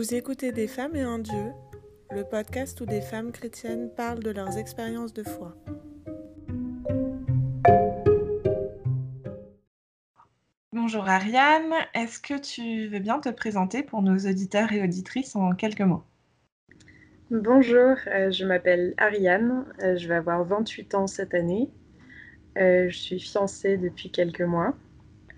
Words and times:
Vous 0.00 0.14
écoutez 0.14 0.50
Des 0.50 0.66
femmes 0.66 0.96
et 0.96 1.02
un 1.02 1.18
Dieu, 1.18 1.52
le 2.10 2.24
podcast 2.24 2.80
où 2.80 2.86
des 2.86 3.02
femmes 3.02 3.32
chrétiennes 3.32 3.90
parlent 3.94 4.22
de 4.22 4.30
leurs 4.30 4.56
expériences 4.56 5.12
de 5.12 5.22
foi. 5.22 5.54
Bonjour 10.72 11.06
Ariane, 11.06 11.74
est-ce 11.92 12.18
que 12.18 12.40
tu 12.40 12.88
veux 12.88 12.98
bien 12.98 13.20
te 13.20 13.28
présenter 13.28 13.82
pour 13.82 14.00
nos 14.00 14.16
auditeurs 14.16 14.72
et 14.72 14.82
auditrices 14.82 15.36
en 15.36 15.52
quelques 15.54 15.82
mots? 15.82 16.02
Bonjour, 17.30 17.94
euh, 18.06 18.30
je 18.30 18.46
m'appelle 18.46 18.94
Ariane, 18.96 19.66
euh, 19.82 19.98
je 19.98 20.08
vais 20.08 20.14
avoir 20.14 20.44
28 20.44 20.94
ans 20.94 21.08
cette 21.08 21.34
année. 21.34 21.68
Euh, 22.56 22.88
je 22.88 22.96
suis 22.96 23.20
fiancée 23.20 23.76
depuis 23.76 24.10
quelques 24.10 24.40
mois 24.40 24.74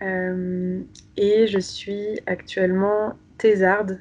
et 0.00 1.46
je 1.48 1.58
suis 1.58 2.20
actuellement 2.26 3.14
thésarde 3.38 4.00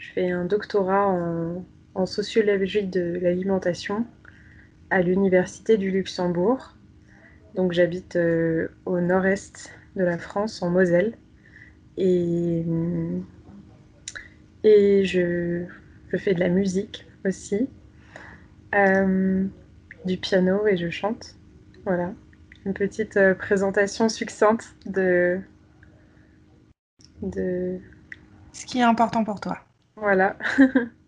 je 0.00 0.12
fais 0.12 0.30
un 0.30 0.46
doctorat 0.46 1.06
en, 1.06 2.06
sociologie 2.06 2.84
de 2.84 3.18
l'alimentation 3.20 4.06
à 4.88 5.02
l'Université 5.02 5.76
du 5.76 5.90
Luxembourg. 5.90 6.74
Donc 7.54 7.72
j'habite 7.72 8.16
euh, 8.16 8.68
au 8.86 9.00
nord-est 9.00 9.70
de 9.96 10.02
la 10.02 10.16
France, 10.16 10.62
en 10.62 10.70
Moselle. 10.70 11.12
Et, 11.98 12.64
et 14.64 15.04
je, 15.04 15.66
fais 16.16 16.32
de 16.32 16.40
la 16.40 16.48
musique 16.48 17.06
aussi, 17.26 17.68
euh, 18.74 19.44
du 20.06 20.16
piano 20.16 20.66
et 20.66 20.78
je 20.78 20.88
chante. 20.88 21.36
Voilà, 21.84 22.14
une 22.64 22.72
petite 22.72 23.18
euh, 23.18 23.34
présentation 23.34 24.08
succincte 24.08 24.74
de, 24.86 25.40
de... 27.20 27.78
Ce 28.52 28.64
qui 28.64 28.78
est 28.78 28.82
important 28.82 29.24
pour 29.24 29.40
toi. 29.40 29.58
Voilà. 30.00 30.36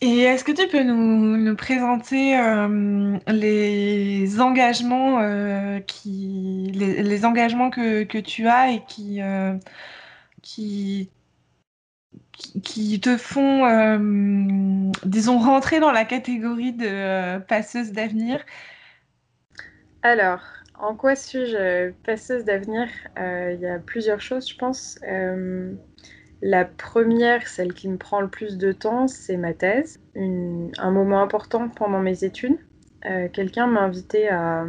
Et 0.00 0.22
est-ce 0.22 0.42
que 0.42 0.50
tu 0.50 0.66
peux 0.66 0.82
nous, 0.82 1.54
présenter 1.54 2.36
euh, 2.36 3.18
les 3.28 4.40
engagements, 4.40 5.20
euh, 5.20 5.78
qui, 5.78 6.72
les, 6.74 7.24
engagements 7.24 7.70
que, 7.70 8.20
tu 8.20 8.48
as 8.48 8.72
et 8.72 8.82
qui, 8.88 9.22
euh, 9.22 9.54
qui, 10.42 11.08
qui, 12.64 12.98
te 12.98 13.16
font, 13.16 14.90
disons, 15.04 15.38
rentrer 15.38 15.78
dans 15.78 15.92
la 15.92 16.04
catégorie 16.04 16.72
de 16.72 17.38
passeuse 17.38 17.92
d'avenir? 17.92 18.44
Alors, 20.02 20.40
en 20.80 20.96
quoi 20.96 21.14
suis-je 21.14 21.92
passeuse 22.04 22.44
d'avenir? 22.44 22.88
Il 23.16 23.58
y 23.60 23.68
a 23.68 23.78
plusieurs 23.78 24.20
choses, 24.20 24.48
je 24.48 24.56
pense. 24.56 24.98
La 26.44 26.64
première, 26.64 27.46
celle 27.46 27.72
qui 27.72 27.88
me 27.88 27.96
prend 27.96 28.20
le 28.20 28.26
plus 28.26 28.58
de 28.58 28.72
temps, 28.72 29.06
c'est 29.06 29.36
ma 29.36 29.54
thèse. 29.54 30.00
un 30.16 30.90
moment 30.90 31.22
important 31.22 31.68
pendant 31.68 32.00
mes 32.00 32.24
études. 32.24 32.58
Euh, 33.06 33.28
quelqu'un 33.28 33.68
m'a 33.68 33.82
invité 33.82 34.28
à, 34.28 34.66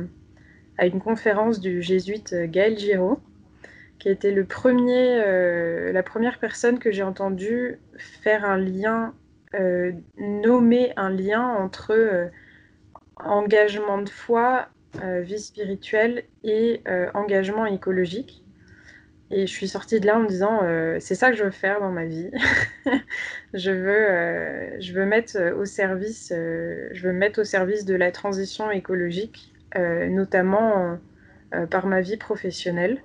une 0.80 1.02
conférence 1.02 1.60
du 1.60 1.82
jésuite 1.82 2.36
Gaël 2.36 2.78
Giraud, 2.78 3.20
qui 3.98 4.10
était 4.10 4.32
le 4.32 4.46
premier, 4.46 5.20
euh, 5.26 5.92
la 5.92 6.04
première 6.04 6.38
personne 6.38 6.78
que 6.78 6.92
j'ai 6.92 7.02
entendue 7.02 7.80
faire 7.98 8.46
un 8.46 8.58
lien, 8.58 9.16
euh, 9.56 9.94
nommer 10.20 10.94
un 10.96 11.10
lien 11.10 11.42
entre 11.42 12.30
engagement 13.16 14.00
de 14.00 14.10
foi, 14.10 14.68
vie 15.02 15.40
spirituelle 15.40 16.24
et 16.44 16.84
engagement 17.16 17.66
écologique. 17.66 18.43
Et 19.32 19.48
je 19.48 19.52
suis 19.52 19.68
sortie 19.68 20.00
de 20.00 20.06
là 20.06 20.18
en 20.18 20.22
me 20.22 20.28
disant, 20.28 20.60
euh, 20.64 20.98
c'est 21.00 21.16
ça 21.16 21.32
que 21.32 21.38
je 21.38 21.44
veux 21.44 21.52
faire 21.52 21.80
dans 21.80 21.92
ma 21.92 22.06
vie. 22.06 22.30
je, 23.54 23.72
veux, 23.72 24.10
euh, 24.10 24.80
je, 24.80 24.94
veux 24.94 25.06
mettre 25.06 25.54
au 25.58 25.66
service, 25.66 26.32
euh, 26.36 26.90
je 26.92 27.08
veux 27.08 27.14
mettre 27.14 27.42
au 27.42 27.44
service 27.44 27.86
de 27.86 27.96
la 27.96 28.12
transition 28.12 28.70
écologique, 28.72 29.54
notamment 29.76 31.00
par 31.72 31.88
ma 31.88 32.02
vie 32.02 32.18
professionnelle. 32.18 33.02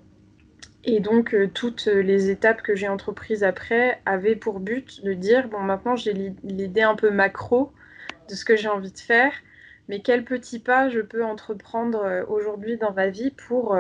Et 0.84 1.00
donc, 1.00 1.34
toutes 1.54 1.86
les 1.86 2.28
étapes 2.28 2.60
que 2.60 2.74
j'ai 2.74 2.88
entreprises 2.88 3.42
après 3.42 4.00
avaient 4.04 4.36
pour 4.36 4.60
but 4.60 5.02
de 5.02 5.14
dire, 5.14 5.48
bon, 5.48 5.60
maintenant 5.60 5.96
j'ai 5.96 6.12
l'idée 6.12 6.82
un 6.82 6.94
peu 6.94 7.10
macro 7.10 7.72
de 8.28 8.34
ce 8.34 8.44
que 8.44 8.54
j'ai 8.54 8.68
envie 8.68 8.92
de 8.92 8.98
faire, 8.98 9.32
mais 9.88 10.00
quel 10.00 10.24
petit 10.24 10.58
pas 10.58 10.90
je 10.90 11.00
peux 11.00 11.24
entreprendre 11.24 12.26
aujourd'hui 12.28 12.76
dans 12.76 12.92
ma 12.92 13.08
vie 13.08 13.30
pour 13.30 13.74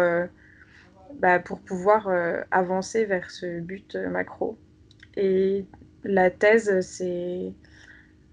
bah, 1.14 1.38
pour 1.38 1.60
pouvoir 1.60 2.08
euh, 2.08 2.42
avancer 2.50 3.04
vers 3.04 3.30
ce 3.30 3.60
but 3.60 3.94
euh, 3.96 4.08
macro. 4.08 4.58
Et 5.16 5.64
la 6.04 6.30
thèse, 6.30 6.80
c'est 6.80 7.52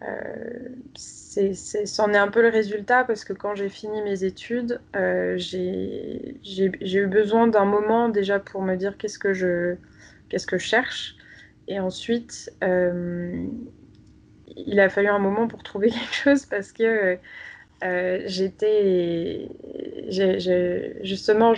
euh, 0.03 0.69
c'en 0.95 2.13
est, 2.13 2.17
un 2.17 2.27
peu 2.27 2.41
le 2.41 2.49
résultat 2.49 3.03
parce 3.05 3.23
que 3.25 3.33
quand 3.33 3.55
j'ai 3.55 3.69
fini 3.69 4.01
mes 4.03 4.23
études, 4.23 4.79
j'ai 4.93 6.37
eu 6.43 7.07
besoin 7.07 7.47
d'un 7.47 7.65
moment 7.65 8.09
déjà 8.09 8.39
pour 8.39 8.61
me 8.61 8.75
dire 8.75 8.97
qu'est-ce 8.97 9.17
que 9.17 9.33
je 9.33 9.75
qu'est-ce 10.29 10.47
que 10.47 10.57
cherche. 10.57 11.15
Et 11.67 11.79
ensuite, 11.79 12.53
il 14.55 14.79
a 14.79 14.89
fallu 14.89 15.07
un 15.07 15.19
moment 15.19 15.47
pour 15.47 15.63
trouver 15.63 15.89
quelque 15.91 16.13
chose 16.13 16.45
parce 16.45 16.71
que 16.71 17.17
j'étais 17.81 19.49
justement 21.03 21.55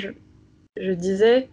je 0.81 0.91
disais, 0.91 1.49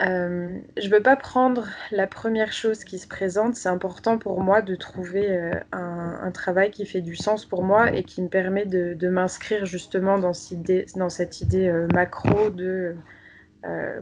euh, 0.00 0.48
je 0.78 0.88
ne 0.88 0.94
veux 0.94 1.02
pas 1.02 1.16
prendre 1.16 1.68
la 1.90 2.06
première 2.06 2.52
chose 2.52 2.82
qui 2.84 2.98
se 2.98 3.06
présente. 3.06 3.54
C'est 3.54 3.68
important 3.68 4.18
pour 4.18 4.40
moi 4.40 4.62
de 4.62 4.74
trouver 4.74 5.30
euh, 5.30 5.52
un, 5.72 6.30
travail 6.32 6.70
qui 6.70 6.86
fait 6.86 7.02
du 7.02 7.14
sens 7.14 7.44
pour 7.44 7.62
moi 7.62 7.92
et 7.92 8.02
qui 8.02 8.22
me 8.22 8.28
permet 8.28 8.64
de, 8.64 9.08
m'inscrire 9.08 9.66
justement 9.66 10.18
dans, 10.18 10.32
cette 10.32 11.40
idée, 11.40 11.68
euh, 11.68 11.86
macro 11.92 12.50
de 12.50 12.96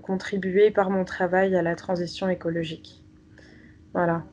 contribuer 0.03 0.71
par 0.71 0.89
mon 0.89 1.05
travail 1.05 1.55
à 1.55 1.61
la 1.61 1.75
transition 1.75 2.31
écologique. 2.31 3.05
Voilà. 3.93 4.25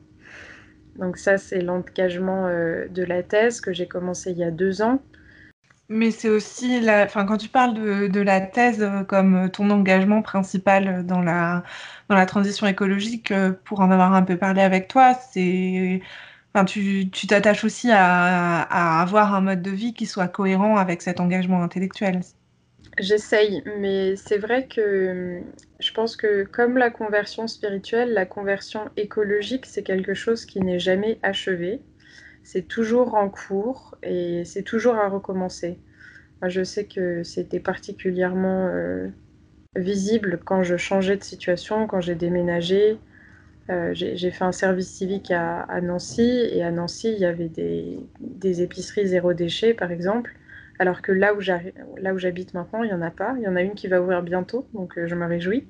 Donc 0.96 1.18
ça, 1.18 1.36
c'est 1.36 1.60
l'engagement 1.60 2.48
de 2.48 3.04
la 3.04 3.22
thèse 3.22 3.60
que 3.60 3.74
j'ai 3.74 3.86
commencé 3.86 4.30
il 4.30 4.38
y 4.38 4.44
a 4.44 4.50
deux 4.50 4.80
ans. 4.80 5.02
Mais 5.90 6.10
c'est 6.10 6.28
aussi, 6.28 6.80
enfin, 6.90 7.24
quand 7.24 7.38
tu 7.38 7.48
parles 7.48 7.72
de, 8.10 8.20
la 8.20 8.42
thèse 8.42 8.86
comme 9.08 9.50
ton 9.50 9.70
engagement 9.70 10.20
principal 10.20 11.06
dans 11.06 11.22
la, 11.22 11.64
dans 12.10 12.14
la 12.14 12.26
transition 12.26 12.66
écologique, 12.66 13.30
euh, 13.30 13.52
pour 13.64 13.80
en 13.80 13.90
avoir 13.90 14.12
un 14.12 14.22
peu 14.22 14.36
parlé 14.36 14.60
avec 14.60 14.88
toi, 14.88 15.14
c'est, 15.14 16.02
enfin, 16.52 16.66
tu 16.66 17.08
t'attaches 17.26 17.64
aussi 17.64 17.90
à, 17.90 18.62
à, 18.62 19.00
avoir 19.00 19.34
un 19.34 19.40
mode 19.40 19.62
de 19.62 19.70
vie 19.70 19.94
qui 19.94 20.04
soit 20.04 20.28
cohérent 20.28 20.76
avec 20.76 21.00
cet 21.00 21.20
engagement 21.20 21.62
intellectuel. 21.62 22.20
J'essaye, 22.98 23.62
mais 23.78 24.16
c'est 24.16 24.38
vrai 24.38 24.66
que 24.66 25.40
je 25.78 25.92
pense 25.92 26.16
que 26.16 26.44
comme 26.44 26.76
la 26.76 26.90
conversion 26.90 27.46
spirituelle, 27.46 28.12
la 28.12 28.26
conversion 28.26 28.90
écologique, 28.96 29.64
c'est 29.66 29.84
quelque 29.84 30.14
chose 30.14 30.44
qui 30.44 30.60
n'est 30.60 30.80
jamais 30.80 31.18
achevé 31.22 31.80
c'est 32.48 32.62
toujours 32.62 33.14
en 33.14 33.28
cours 33.28 33.94
et 34.02 34.42
c'est 34.46 34.62
toujours 34.62 34.94
à 34.94 35.10
recommencer. 35.10 35.76
je 36.42 36.64
sais 36.64 36.86
que 36.86 37.22
c'était 37.22 37.60
particulièrement 37.60 38.68
euh, 38.68 39.08
visible 39.76 40.40
quand 40.46 40.62
je 40.62 40.78
changeais 40.78 41.18
de 41.18 41.22
situation, 41.22 41.86
quand 41.86 42.00
j'ai 42.00 42.14
déménagé. 42.14 42.96
Euh, 43.68 43.90
j'ai 43.92 44.30
fait 44.30 44.44
un 44.44 44.52
service 44.52 44.88
civique 44.88 45.30
à, 45.30 45.78
Nancy 45.82 46.22
et 46.22 46.62
à 46.62 46.70
Nancy, 46.70 47.12
il 47.12 47.18
y 47.18 47.26
avait 47.26 47.50
des, 47.50 48.62
épiceries 48.62 49.08
zéro 49.08 49.34
déchet, 49.34 49.74
par 49.74 49.90
exemple, 49.92 50.34
alors 50.78 51.02
que 51.02 51.12
là 51.12 51.34
où 51.34 52.18
j'habite 52.18 52.54
maintenant, 52.54 52.82
il 52.82 52.86
n'y 52.86 52.94
en 52.94 53.02
a 53.02 53.10
pas. 53.10 53.34
Il 53.36 53.42
y 53.42 53.48
en 53.48 53.56
a 53.56 53.60
une 53.60 53.74
qui 53.74 53.88
va 53.88 54.00
ouvrir 54.00 54.22
bientôt, 54.22 54.66
donc 54.72 54.96
euh, 54.96 55.06
je 55.06 55.14
me 55.14 55.26
réjouis. 55.26 55.66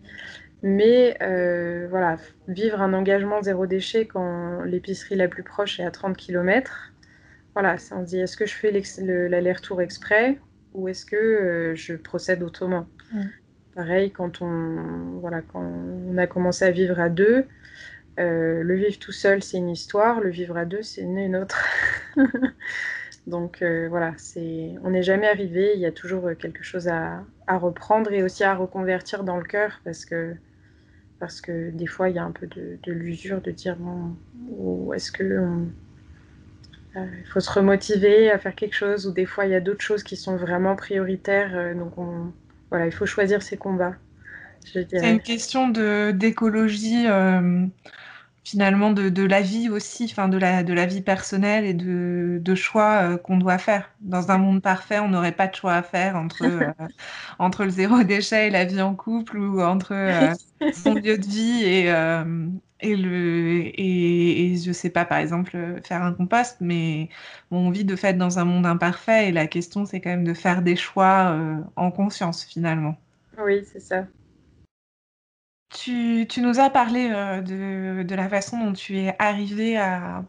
Mais 0.62 1.16
euh, 1.22 1.87
voilà, 1.88 2.16
vivre 2.49 2.81
un 2.81 2.93
engagement 2.93 3.43
zéro 3.43 3.66
déchet 3.66 4.06
quand 4.06 4.62
l'épicerie 4.62 5.14
la 5.14 5.28
plus 5.28 5.44
proche 5.44 5.78
est 5.78 5.84
à 5.84 5.90
30 5.90 6.16
km, 6.16 6.93
voilà, 7.55 7.76
on 7.93 8.05
se 8.05 8.08
dit 8.08 8.20
est-ce 8.20 8.37
que 8.37 8.46
je 8.46 8.55
fais 8.55 8.72
l'aller-retour 9.28 9.81
exprès 9.81 10.38
ou 10.75 10.88
est-ce 10.88 11.06
que 11.06 11.16
euh, 11.16 11.75
je 11.76 11.94
procède 11.94 12.43
autrement? 12.43 12.87
Pareil, 13.75 14.10
quand 14.10 14.43
on, 14.43 15.19
voilà, 15.20 15.43
quand 15.43 15.62
on 15.62 16.19
a 16.19 16.26
commencé 16.26 16.64
à 16.64 16.72
vivre 16.72 16.99
à 16.99 17.08
deux, 17.08 17.46
euh, 18.19 18.64
le 18.64 18.75
vivre 18.75 18.99
tout 18.99 19.12
seul, 19.12 19.44
c'est 19.44 19.58
une 19.58 19.70
histoire, 19.70 20.20
le 20.20 20.31
vivre 20.31 20.56
à 20.56 20.64
deux, 20.64 20.82
c'est 20.82 21.02
une, 21.02 21.37
autre. 21.37 21.64
Donc 23.28 23.62
voilà, 23.62 24.14
c'est, 24.16 24.75
on 24.82 24.90
n'est 24.90 25.02
jamais 25.04 25.28
arrivé, 25.28 25.72
il 25.75 25.81
y 25.81 25.87
a 25.87 25.93
toujours 25.93 26.31
quelque 26.37 26.64
chose 26.64 26.88
à, 26.88 27.25
à, 27.46 27.58
reprendre 27.58 28.11
et 28.11 28.22
aussi 28.25 28.43
à 28.43 28.54
reconvertir 28.54 29.22
dans 29.22 29.37
le 29.37 29.44
cœur 29.44 29.81
parce 29.84 30.04
que 30.04 30.34
parce 31.20 31.40
que 31.40 31.70
des 31.70 31.86
fois, 31.86 32.08
il 32.08 32.16
y 32.16 32.18
a 32.18 32.24
un 32.24 32.32
peu 32.32 32.46
de, 32.46 32.92
l'usure 32.92 33.40
de 33.40 33.50
dire 33.50 33.76
bon, 33.76 34.92
est-ce 34.92 35.12
que 35.12 35.46
euh, 36.96 37.06
faut 37.32 37.40
se 37.40 37.50
remotiver 37.50 38.30
à 38.30 38.38
faire 38.38 38.54
quelque 38.54 38.74
chose, 38.74 39.06
ou 39.06 39.12
des 39.12 39.26
fois, 39.26 39.46
il 39.46 39.52
y 39.52 39.54
a 39.54 39.60
d'autres 39.60 39.82
choses 39.82 40.02
qui 40.02 40.16
sont 40.16 40.36
vraiment 40.36 40.76
prioritaires. 40.76 41.50
Euh, 41.54 41.74
donc, 41.74 41.92
voilà, 42.70 42.86
il 42.86 42.92
faut 42.92 43.06
choisir 43.06 43.42
ses 43.42 43.56
combats. 43.56 43.94
C'est 44.64 44.92
une 44.92 45.20
question 45.20 45.68
d'écologie, 45.68 47.06
euh, 47.06 47.66
finalement 48.48 48.92
de, 48.92 49.22
la 49.26 49.42
vie 49.42 49.68
aussi, 49.68 50.04
enfin 50.10 50.28
de 50.28 50.38
la, 50.38 50.62
de 50.62 50.72
la 50.72 50.86
vie 50.86 51.02
personnelle 51.02 51.66
et 51.66 51.74
de, 51.74 52.40
de 52.42 52.54
choix 52.54 53.02
euh, 53.02 53.16
qu'on 53.18 53.36
doit 53.36 53.58
faire. 53.58 53.90
Dans 54.00 54.30
un 54.30 54.38
monde 54.38 54.62
parfait, 54.62 54.98
on 55.00 55.08
n'aurait 55.08 55.32
pas 55.32 55.48
de 55.48 55.54
choix 55.54 55.74
à 55.74 55.82
faire 55.82 56.16
entre, 56.16 56.42
euh, 56.44 56.70
entre 57.38 57.64
le 57.64 57.70
zéro 57.70 58.02
déchet 58.04 58.46
et 58.46 58.50
la 58.50 58.64
vie 58.64 58.80
en 58.80 58.94
couple 58.94 59.36
ou 59.36 59.60
entre 59.60 59.92
euh, 59.92 60.32
son 60.72 60.94
lieu 60.94 61.18
de 61.18 61.26
vie 61.26 61.62
et, 61.64 61.88
et, 62.80 62.96
le, 62.96 63.66
et, 63.66 64.52
et, 64.52 64.56
je 64.56 64.72
sais 64.72 64.90
pas, 64.90 65.04
par 65.04 65.18
exemple, 65.18 65.80
faire 65.84 66.02
un 66.02 66.14
compost, 66.14 66.56
mais 66.60 67.10
on 67.50 67.68
vit 67.70 67.84
de 67.84 67.96
fait 67.96 68.14
dans 68.14 68.38
un 68.38 68.46
monde 68.46 68.64
imparfait 68.64 69.28
et 69.28 69.32
la 69.32 69.46
question 69.46 69.84
c'est 69.84 70.00
quand 70.00 70.10
même 70.10 70.24
de 70.24 70.34
faire 70.34 70.62
des 70.62 70.76
choix 70.76 71.36
en 71.76 71.90
conscience 71.90 72.44
finalement. 72.44 72.96
Oui, 73.38 73.62
c'est 73.70 73.80
ça. 73.80 74.06
Tu, 75.70 76.26
nous 76.38 76.60
as 76.60 76.70
parlé 76.70 77.10
euh, 77.12 77.42
de, 78.02 78.14
la 78.14 78.28
façon 78.30 78.58
dont 78.58 78.72
tu 78.72 78.96
es 78.96 79.14
arrivé 79.18 79.76
à, 79.76 80.24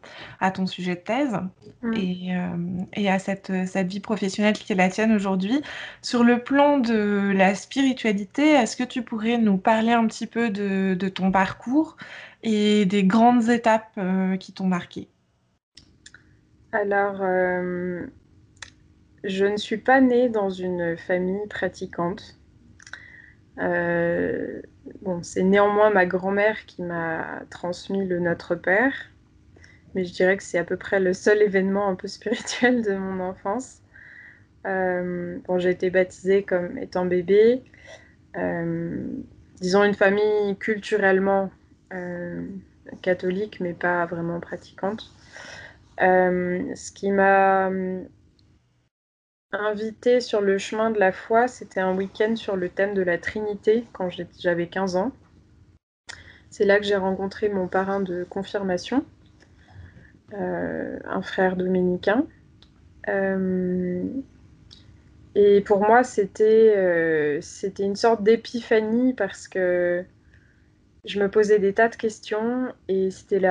ton 0.54 0.68
sujet 0.68 0.96
de 0.96 1.00
thèse 1.00 1.40
mm. 1.82 1.94
euh, 1.94 2.84
et, 2.94 3.10
à 3.10 3.20
cette, 3.20 3.50
vie 3.52 4.02
professionnelle 4.02 4.56
qui 4.56 4.74
est 4.74 4.76
la 4.76 4.90
tienne 4.90 5.14
aujourd'hui. 5.14 5.62
Sur 6.02 6.26
le 6.26 6.44
plan 6.44 6.78
de 6.78 7.32
la 7.34 7.56
spiritualité, 7.56 8.50
est-ce 8.50 8.76
que 8.76 8.84
tu 8.84 9.02
pourrais 9.02 9.38
nous 9.38 9.58
parler 9.58 9.94
un 9.94 10.06
petit 10.08 10.28
peu 10.28 10.50
de, 10.50 11.08
ton 11.08 11.32
parcours 11.32 11.96
et 12.44 12.86
des 12.86 13.06
grandes 13.06 13.48
étapes 13.48 13.92
euh, 13.98 14.36
qui 14.36 14.52
t'ont 14.52 14.68
marqué? 14.68 15.08
Alors, 16.74 17.24
je 19.24 19.46
ne 19.46 19.58
suis 19.58 19.78
pas 19.78 20.02
née 20.02 20.28
dans 20.28 20.50
une 20.50 20.98
famille 20.98 21.48
pratiquante. 21.50 22.39
Euh, 23.60 24.62
bon, 25.02 25.22
c'est 25.24 25.44
néanmoins 25.44 25.90
ma 25.90 26.06
grand-mère 26.06 26.66
qui 26.66 26.82
m'a 26.82 27.42
transmis 27.50 28.06
le 28.08 28.20
Notre 28.20 28.56
Père, 28.56 28.94
mais 29.96 30.06
je 30.06 30.14
dirais 30.14 30.38
que 30.38 30.44
c'est 30.44 30.58
à 30.58 30.64
peu 30.64 30.78
près 30.78 31.00
le 31.00 31.14
seul 31.14 31.42
événement 31.42 31.88
un 31.90 31.96
peu 31.96 32.08
spirituel 32.08 32.84
de 32.84 32.96
mon 32.96 33.20
enfance. 33.24 33.82
Euh, 34.66 35.38
bon, 35.48 35.60
j'ai 35.60 35.72
été 35.72 35.90
baptisée 35.90 36.44
comme 36.44 36.78
étant 36.78 37.06
bébé. 37.06 37.64
Euh, 38.38 39.04
disons 39.60 39.84
une 39.84 39.96
famille 39.96 40.58
culturellement 40.58 41.52
catholique, 43.02 43.60
mais 43.62 43.74
pas 43.74 44.06
vraiment 44.06 44.40
pratiquante. 44.40 45.12
ce 45.98 46.92
qui 46.92 47.12
m'a 47.12 47.72
invité 49.52 50.22
sur 50.22 50.42
le 50.42 50.58
chemin 50.58 50.92
de 50.92 51.00
la 51.00 51.12
foi, 51.12 51.48
c'était 51.48 51.80
un 51.80 51.96
week-end 51.96 52.36
sur 52.36 52.56
le 52.56 52.70
thème 52.70 52.94
de 52.94 53.02
la 53.02 53.18
Trinité 53.18 53.86
quand 53.94 54.10
j'avais 54.38 54.68
15 54.68 54.96
ans. 54.96 55.12
C'est 56.50 56.66
là 56.66 56.80
que 56.80 56.86
j'ai 56.86 56.96
rencontré 56.96 57.50
mon 57.50 57.68
parrain 57.68 58.00
de 58.00 58.24
confirmation, 58.24 59.06
euh, 60.34 61.00
un 61.06 61.22
frère 61.22 61.56
dominicain. 61.56 62.26
Euh, 63.08 64.04
et 65.36 65.62
pour 65.62 65.80
moi, 65.80 66.02
euh, 66.02 67.40
c'était 67.42 67.84
une 67.84 67.96
sorte 67.96 68.24
d'épiphanie 68.24 69.14
parce 69.14 69.48
que 69.48 70.04
je 71.06 71.20
me 71.20 71.30
posais 71.30 71.60
des 71.60 71.74
tas 71.74 71.88
de 71.88 71.96
questions 71.96 72.74
et 72.88 73.12
c'était 73.12 73.42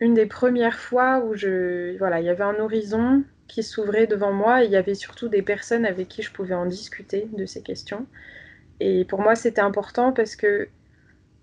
une 0.00 0.14
des 0.14 0.26
premières 0.26 0.78
fois 0.78 1.20
où 1.24 1.34
je, 1.34 1.96
voilà, 1.98 2.20
il 2.20 2.26
y 2.26 2.30
avait 2.30 2.44
un 2.44 2.58
horizon 2.58 3.24
qui 3.48 3.62
s'ouvrait 3.62 4.06
devant 4.06 4.32
moi 4.32 4.62
et 4.62 4.66
il 4.66 4.72
y 4.72 4.76
avait 4.76 4.94
surtout 4.94 5.28
des 5.28 5.42
personnes 5.42 5.86
avec 5.86 6.08
qui 6.08 6.22
je 6.22 6.32
pouvais 6.32 6.54
en 6.54 6.66
discuter 6.66 7.28
de 7.32 7.46
ces 7.46 7.62
questions. 7.62 8.06
Et 8.80 9.04
pour 9.04 9.20
moi, 9.20 9.34
c'était 9.34 9.60
important 9.60 10.12
parce 10.12 10.36
que 10.36 10.68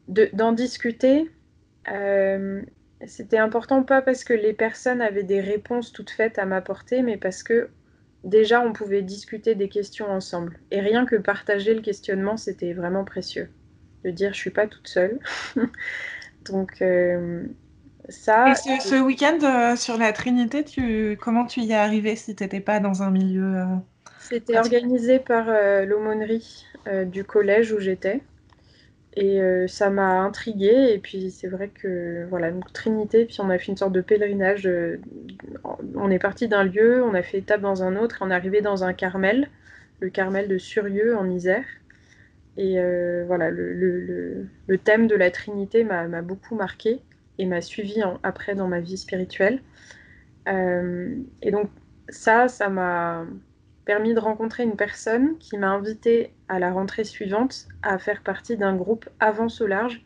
d'en 0.08 0.52
discuter, 0.52 1.32
euh, 1.92 2.62
c'était 3.06 3.38
important 3.38 3.84
pas 3.84 4.02
parce 4.02 4.24
que 4.24 4.34
les 4.34 4.54
personnes 4.54 5.02
avaient 5.02 5.24
des 5.24 5.42
réponses 5.42 5.92
toutes 5.92 6.12
faites 6.12 6.38
à 6.40 6.46
m'apporter, 6.46 7.02
mais 7.02 7.18
parce 7.18 7.44
que 7.44 7.70
déjà 8.24 8.62
on 8.62 8.74
pouvait 8.74 9.02
discuter 9.02 9.56
des 9.56 9.70
questions 9.70 10.10
ensemble. 10.10 10.60
Et 10.72 10.80
rien 10.82 11.06
que 11.06 11.16
partager 11.16 11.74
le 11.74 11.82
questionnement, 11.82 12.38
c'était 12.38 12.74
vraiment 12.74 13.04
précieux. 13.04 13.50
De 14.04 14.12
dire 14.12 14.34
je 14.34 14.40
suis 14.40 14.50
pas 14.50 14.68
toute 14.68 14.88
seule. 14.88 15.20
Donc 16.46 16.82
euh, 16.82 17.46
ça, 18.10 18.52
Et 18.52 18.80
ce, 18.80 19.02
week-end 19.02 19.40
euh, 19.44 19.76
sur 19.76 19.98
la 19.98 20.12
Trinité, 20.12 20.64
tu, 20.64 21.18
comment 21.22 21.46
tu 21.46 21.62
y 21.62 21.72
es 21.72 21.76
arrivé 21.76 22.16
si 22.16 22.36
tu 22.36 22.44
n'étais 22.44 22.60
pas 22.60 22.80
dans 22.80 23.02
un 23.02 23.12
milieu 23.12 23.58
euh, 23.58 23.66
C'était 24.20 24.58
organisé 24.58 25.20
par 25.20 25.46
euh, 25.48 25.86
l'aumônerie 25.86 26.66
du 27.06 27.24
collège 27.24 27.72
où 27.72 27.80
j'étais. 27.80 28.22
Et 29.16 29.40
ça 29.68 29.90
m'a 29.90 30.20
intriguée. 30.20 30.92
Et 30.94 31.00
puis 31.00 31.32
c'est 31.32 31.48
vrai 31.48 31.70
que, 31.70 32.26
voilà, 32.30 32.52
donc 32.52 32.74
Trinité, 32.74 33.24
puis 33.24 33.38
on 33.40 33.50
a 33.50 33.58
fait 33.58 33.68
une 33.68 33.78
sorte 33.78 33.94
de 33.94 34.02
pèlerinage. 34.02 34.70
on 35.96 36.12
est 36.12 36.20
parti 36.20 36.50
d'un 36.50 36.66
lieu, 36.66 37.02
on 37.04 37.14
a 37.14 37.24
fait 37.24 37.38
étape 37.38 37.62
dans 37.62 37.84
un 37.84 37.96
autre, 37.96 38.18
et 38.18 38.26
on 38.26 38.32
est 38.32 38.34
arrivé 38.34 38.60
dans 38.60 38.84
un 38.84 38.92
Carmel, 38.92 39.48
le 40.02 40.10
Carmel 40.10 40.50
de 40.50 40.58
Surieux 40.58 41.16
en 41.16 41.30
Isère. 41.30 41.64
Et 42.58 42.76
voilà, 43.28 43.50
le, 43.50 43.72
le, 43.72 44.46
le, 44.68 44.78
thème 44.78 45.08
de 45.08 45.16
la 45.16 45.32
Trinité 45.32 45.86
m'a 45.86 46.22
beaucoup 46.22 46.56
marqué 46.56 47.00
et 47.38 47.46
m'a 47.46 47.62
suivi 47.62 48.02
après 48.24 48.56
dans 48.56 48.68
ma 48.68 48.80
vie 48.80 48.98
spirituelle. 48.98 49.62
Euh, 50.48 51.16
et 51.42 51.52
donc 51.52 51.70
ça, 52.10 52.48
ça 52.48 52.70
m'a 52.70 53.26
permis 53.86 54.14
de 54.14 54.20
rencontrer 54.20 54.64
une 54.64 54.76
personne 54.76 55.38
qui 55.40 55.58
m'a 55.58 55.70
invité 55.70 56.34
à 56.48 56.60
la 56.60 56.72
rentrée 56.72 57.04
suivante 57.04 57.68
à 57.82 57.98
faire 57.98 58.22
partie 58.22 58.58
d'un 58.58 58.76
groupe 58.76 59.10
Avance 59.20 59.62
au 59.62 59.68
large 59.68 60.04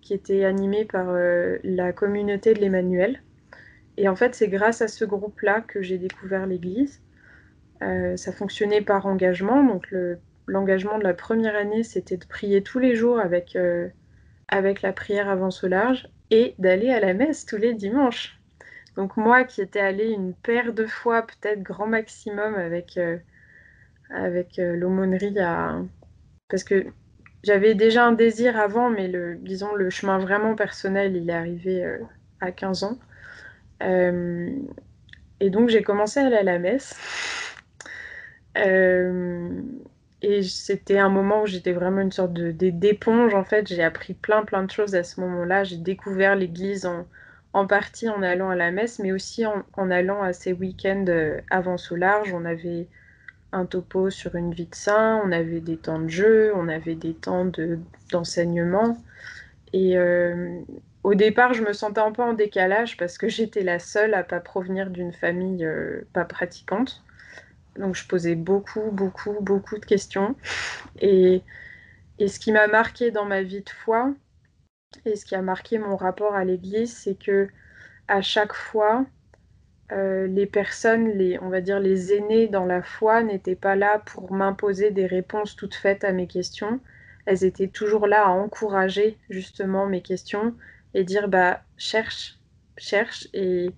qui 0.00 0.14
était 0.14 0.44
animé 0.44 0.84
par 0.84 1.10
euh, 1.10 1.58
la 1.62 1.92
communauté 1.92 2.54
de 2.54 2.60
l'Emmanuel. 2.60 3.22
Et 3.96 4.08
en 4.08 4.16
fait, 4.16 4.34
c'est 4.34 4.48
grâce 4.48 4.80
à 4.80 4.88
ce 4.88 5.04
groupe-là 5.04 5.60
que 5.60 5.82
j'ai 5.82 5.98
découvert 5.98 6.46
l'Église. 6.46 7.02
Euh, 7.82 8.16
ça 8.16 8.32
fonctionnait 8.32 8.80
par 8.80 9.04
engagement. 9.04 9.62
Donc 9.62 9.94
l'engagement 10.46 10.98
de 10.98 11.04
la 11.04 11.12
première 11.12 11.54
année, 11.54 11.82
c'était 11.82 12.16
de 12.16 12.24
prier 12.24 12.62
tous 12.62 12.78
les 12.78 12.94
jours 12.94 13.20
avec, 13.20 13.58
avec 14.48 14.80
la 14.80 14.92
prière 14.94 15.28
Avance 15.28 15.62
au 15.64 15.68
large 15.68 16.08
et 16.30 16.54
d'aller 16.58 16.90
à 16.90 17.00
la 17.00 17.14
messe 17.14 17.46
tous 17.46 17.56
les 17.56 17.74
dimanches. 17.74 18.40
Donc 18.96 19.16
moi 19.16 19.44
qui 19.44 19.60
étais 19.60 19.80
allée 19.80 20.10
une 20.10 20.34
paire 20.34 20.72
de 20.72 20.86
fois, 20.86 21.22
peut-être 21.22 21.62
grand 21.62 21.86
maximum 21.86 22.54
avec, 22.54 22.96
euh, 22.96 23.18
avec 24.10 24.58
euh, 24.58 24.76
l'aumônerie 24.76 25.38
à... 25.38 25.80
Parce 26.48 26.64
que 26.64 26.86
j'avais 27.44 27.74
déjà 27.74 28.04
un 28.06 28.12
désir 28.12 28.58
avant, 28.58 28.90
mais 28.90 29.08
le, 29.08 29.36
disons 29.36 29.74
le 29.74 29.90
chemin 29.90 30.18
vraiment 30.18 30.54
personnel, 30.54 31.16
il 31.16 31.30
est 31.30 31.32
arrivé 31.32 31.84
euh, 31.84 31.98
à 32.40 32.52
15 32.52 32.84
ans. 32.84 32.98
et 35.40 35.50
donc 35.50 35.68
j'ai 35.70 35.82
commencé 35.82 36.20
à 36.20 36.26
aller 36.26 36.36
à 36.36 36.42
la 36.42 36.58
messe. 36.58 36.94
Et 40.22 40.42
c'était 40.42 40.98
un 40.98 41.08
moment 41.08 41.42
où 41.42 41.46
j'étais 41.46 41.72
vraiment 41.72 42.02
une 42.02 42.12
sorte 42.12 42.34
d'éponge. 42.34 43.34
En 43.34 43.44
fait, 43.44 43.68
j'ai 43.68 43.82
appris 43.82 44.14
plein, 44.14 44.44
plein 44.44 44.62
de 44.64 44.70
choses 44.70 44.94
à 44.94 45.02
ce 45.02 45.20
moment-là. 45.20 45.64
J'ai 45.64 45.78
découvert 45.78 46.36
l'Église 46.36 46.84
en, 46.84 47.06
en, 47.54 47.66
partie 47.66 48.08
en 48.08 48.22
allant 48.22 48.50
à 48.50 48.56
la 48.56 48.70
messe, 48.70 48.98
mais 48.98 49.12
aussi 49.12 49.46
en, 49.46 49.90
allant 49.90 50.22
à 50.22 50.32
ces 50.32 50.52
week-ends 50.52 51.06
euh, 51.08 51.40
avant 51.50 51.76
au 51.90 51.96
large. 51.96 52.32
On 52.34 52.44
avait 52.44 52.86
un 53.52 53.66
topo 53.66 54.10
sur 54.10 54.34
une 54.36 54.52
vie 54.52 54.66
de 54.66 54.74
saint, 54.74 55.20
on 55.24 55.32
avait 55.32 55.60
des 55.60 55.76
temps 55.76 55.98
de 55.98 56.08
jeu, 56.08 56.52
on 56.54 56.68
avait 56.68 56.94
des 56.94 57.14
temps 57.14 57.50
d'enseignement. 58.10 58.96
et 59.72 59.96
euh, 59.98 60.60
au 61.02 61.14
départ, 61.14 61.54
je 61.54 61.62
me 61.62 61.72
sentais 61.72 62.00
un 62.00 62.12
peu 62.12 62.22
en 62.22 62.34
décalage 62.34 62.96
parce 62.96 63.18
que 63.18 63.28
j'étais 63.28 63.62
la 63.62 63.78
seule 63.78 64.14
à 64.14 64.22
pas 64.24 64.40
provenir 64.40 64.90
d'une 64.90 65.12
famille 65.12 65.64
euh, 65.64 66.02
pas 66.12 66.24
pratiquante. 66.24 67.02
Donc 67.80 67.94
je 67.94 68.06
posais 68.06 68.34
beaucoup, 68.34 68.90
beaucoup, 68.92 69.36
beaucoup 69.40 69.78
de 69.78 69.84
questions. 69.84 70.36
Et, 71.00 71.42
ce 72.18 72.38
qui 72.38 72.52
m'a 72.52 72.66
marqué 72.66 73.10
dans 73.10 73.24
ma 73.24 73.42
vie 73.42 73.62
de 73.62 73.70
foi, 73.70 74.12
et 75.06 75.16
ce 75.16 75.24
qui 75.24 75.34
a 75.34 75.42
marqué 75.42 75.78
mon 75.78 75.96
rapport 75.96 76.34
à 76.34 76.44
l'Église, 76.44 76.94
c'est 76.94 77.18
que 77.18 77.48
à 78.08 78.20
chaque 78.20 78.52
fois, 78.52 79.06
euh, 79.92 80.26
les 80.26 80.46
personnes, 80.46 81.12
on 81.40 81.48
va 81.48 81.60
dire 81.60 81.80
les 81.80 82.12
aînés 82.12 82.48
dans 82.48 82.66
la 82.66 82.82
foi, 82.82 83.22
n'étaient 83.22 83.56
pas 83.56 83.76
là 83.76 84.00
pour 84.04 84.32
m'imposer 84.32 84.90
des 84.90 85.06
réponses 85.06 85.56
toutes 85.56 85.74
faites 85.74 86.04
à 86.04 86.12
mes 86.12 86.26
questions. 86.26 86.80
Elles 87.26 87.44
étaient 87.44 87.68
toujours 87.68 88.06
là 88.06 88.26
à 88.26 88.30
encourager 88.30 89.18
justement 89.30 89.86
mes 89.86 90.02
questions 90.02 90.54
et 90.94 91.04
dire 91.04 91.28
bah 91.28 91.62
cherche, 91.78 92.38
cherche 92.76 93.28
et 93.32 93.70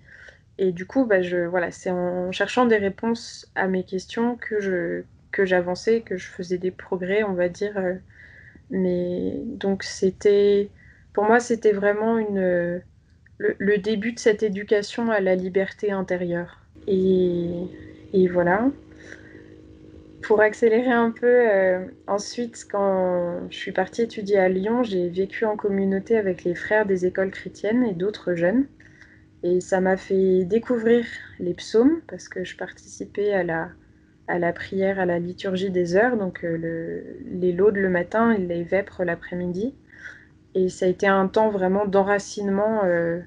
et 0.59 0.73
du 0.73 0.87
coup, 0.87 1.07
bah, 1.07 1.23
je, 1.23 1.39
voilà, 1.39 1.71
c'est 1.71 1.91
en 1.91 2.31
cherchant 2.33 2.67
des 2.67 2.77
réponses 2.77 3.51
à 3.55 3.69
mes 3.69 3.85
questions 3.85 4.37
que, 4.37 4.61
je, 4.61 5.03
que 5.31 5.45
j'avançais, 5.45 6.03
que 6.03 6.17
je 6.17 6.29
faisais 6.29 6.59
des 6.59 6.71
progrès, 6.71 7.23
on 7.23 7.33
va 7.35 7.49
dire. 7.49 7.77
Euh, 7.79 7.95
mais 8.71 9.35
donc, 9.45 9.83
c'était, 9.83 10.71
pour 11.15 11.25
moi, 11.25 11.41
c'était 11.41 11.73
vraiment 11.73 12.19
une, 12.19 12.83
le, 13.39 13.79
début 13.79 14.13
de 14.13 14.19
cette 14.19 14.43
éducation 14.43 15.11
à 15.11 15.21
la 15.21 15.35
liberté 15.35 15.91
intérieure. 15.91 16.61
Et, 16.87 17.51
et 18.13 18.29
voilà. 18.29 18.71
pour 20.23 20.41
accélérer 20.41 20.93
un 20.93 21.11
peu, 21.11 21.27
euh, 21.27 21.85
ensuite, 22.07 22.67
quand 22.71 23.41
je 23.51 23.57
suis 23.57 23.73
partie 23.73 24.03
étudier 24.03 24.39
à 24.39 24.49
Lyon, 24.49 24.83
j'ai 24.83 25.09
vécu 25.09 25.45
en 25.45 25.57
communauté 25.57 26.17
avec 26.17 26.45
les 26.45 26.55
frères 26.55 26.87
des 26.87 27.07
écoles 27.07 27.31
chrétiennes 27.31 27.85
et 27.85 27.95
d'autres 27.95 28.35
jeunes. 28.35 28.67
Et 29.43 29.61
ça 29.61 29.81
m'a 29.81 29.97
fait 29.97 30.45
découvrir 30.45 31.05
les 31.41 31.55
psaumes 31.55 32.01
parce 32.07 32.29
que 32.29 32.45
je 32.45 32.57
participais 32.57 33.33
à 33.33 33.43
la, 33.43 33.71
à 34.29 34.39
la 34.39 34.53
prière, 34.53 35.01
à 35.01 35.07
la 35.07 35.19
liturgie 35.19 35.71
des 35.71 35.97
heures, 35.97 36.17
donc 36.17 36.45
euh, 36.45 36.57
le, 36.57 37.39
les 37.39 37.53
laudes 37.53 37.77
le 37.77 37.91
matin 37.91 38.33
et 38.33 38.39
les 38.39 38.63
vêpres 38.63 39.05
l'après-midi. 39.05 39.75
Et 40.55 40.69
ça 40.69 40.87
a 40.87 40.89
été 40.89 41.07
un 41.07 41.27
temps 41.29 41.51
vraiment 41.51 41.87
d'enracinement 41.87 42.85
euh, 42.85 43.21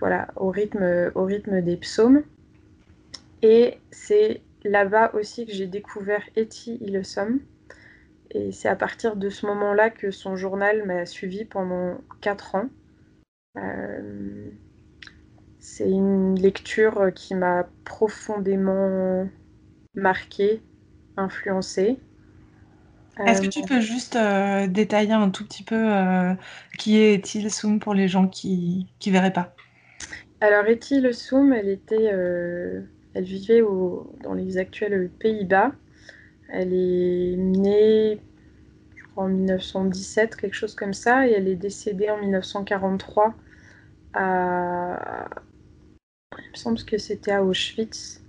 voilà, 0.00 0.28
au, 0.36 0.50
rythme, 0.50 1.12
au 1.14 1.24
rythme 1.24 1.60
des 1.60 1.76
psaumes. 1.76 2.22
Et 3.42 3.78
c'est 3.90 4.40
là-bas 4.64 5.12
aussi 5.14 5.46
que 5.46 5.52
j'ai 5.52 5.66
découvert 5.66 6.22
Etty 6.36 6.78
Hillesum. 6.80 7.40
Et 8.32 8.52
c'est 8.52 8.68
à 8.68 8.76
partir 8.76 9.16
de 9.16 9.30
ce 9.30 9.46
moment-là 9.46 9.90
que 9.90 10.10
son 10.10 10.36
journal 10.36 10.84
m'a 10.84 11.06
suivi 11.06 11.44
pendant 11.44 11.98
4 12.20 12.56
ans. 12.56 12.68
Euh, 13.58 14.50
c'est 15.58 15.88
une 15.88 16.38
lecture 16.38 17.12
qui 17.14 17.34
m'a 17.34 17.68
profondément 17.84 19.28
marquée, 19.94 20.62
influencée. 21.16 21.98
Est-ce 23.26 23.42
que 23.42 23.48
tu 23.48 23.60
euh, 23.60 23.66
peux 23.66 23.80
juste 23.80 24.16
euh, 24.16 24.68
détailler 24.68 25.12
un 25.12 25.30
tout 25.30 25.44
petit 25.44 25.64
peu 25.64 25.90
qui 26.78 26.96
est 26.96 27.14
Etty 27.14 27.40
Hillesum 27.40 27.80
pour 27.80 27.94
les 27.94 28.06
gens 28.08 28.28
qui 28.28 28.86
ne 29.04 29.12
verraient 29.12 29.32
pas? 29.32 29.54
Alors 30.40 30.66
Etty 30.66 30.96
Hillesum, 30.96 31.52
elle 31.52 31.68
était 31.68 32.04
elle 32.04 33.24
vivait 33.24 33.62
dans 34.22 34.34
les 34.34 34.58
actuels 34.58 35.10
Pays-Bas. 35.18 35.72
Elle 36.50 36.72
est 36.72 37.36
née, 37.36 38.20
je 38.96 39.04
crois, 39.10 39.24
en 39.24 39.28
1917, 39.28 40.36
quelque 40.36 40.54
chose 40.54 40.74
comme 40.74 40.94
ça, 40.94 41.26
et 41.26 41.32
elle 41.32 41.48
est 41.48 41.56
décédée 41.56 42.08
en 42.08 42.18
1943 42.18 43.34
Il 44.14 44.20
me 46.52 46.56
semble 46.56 46.84
que 46.84 46.98
c'était 46.98 47.32
à 47.32 47.42
Auschwitz. 47.42 48.22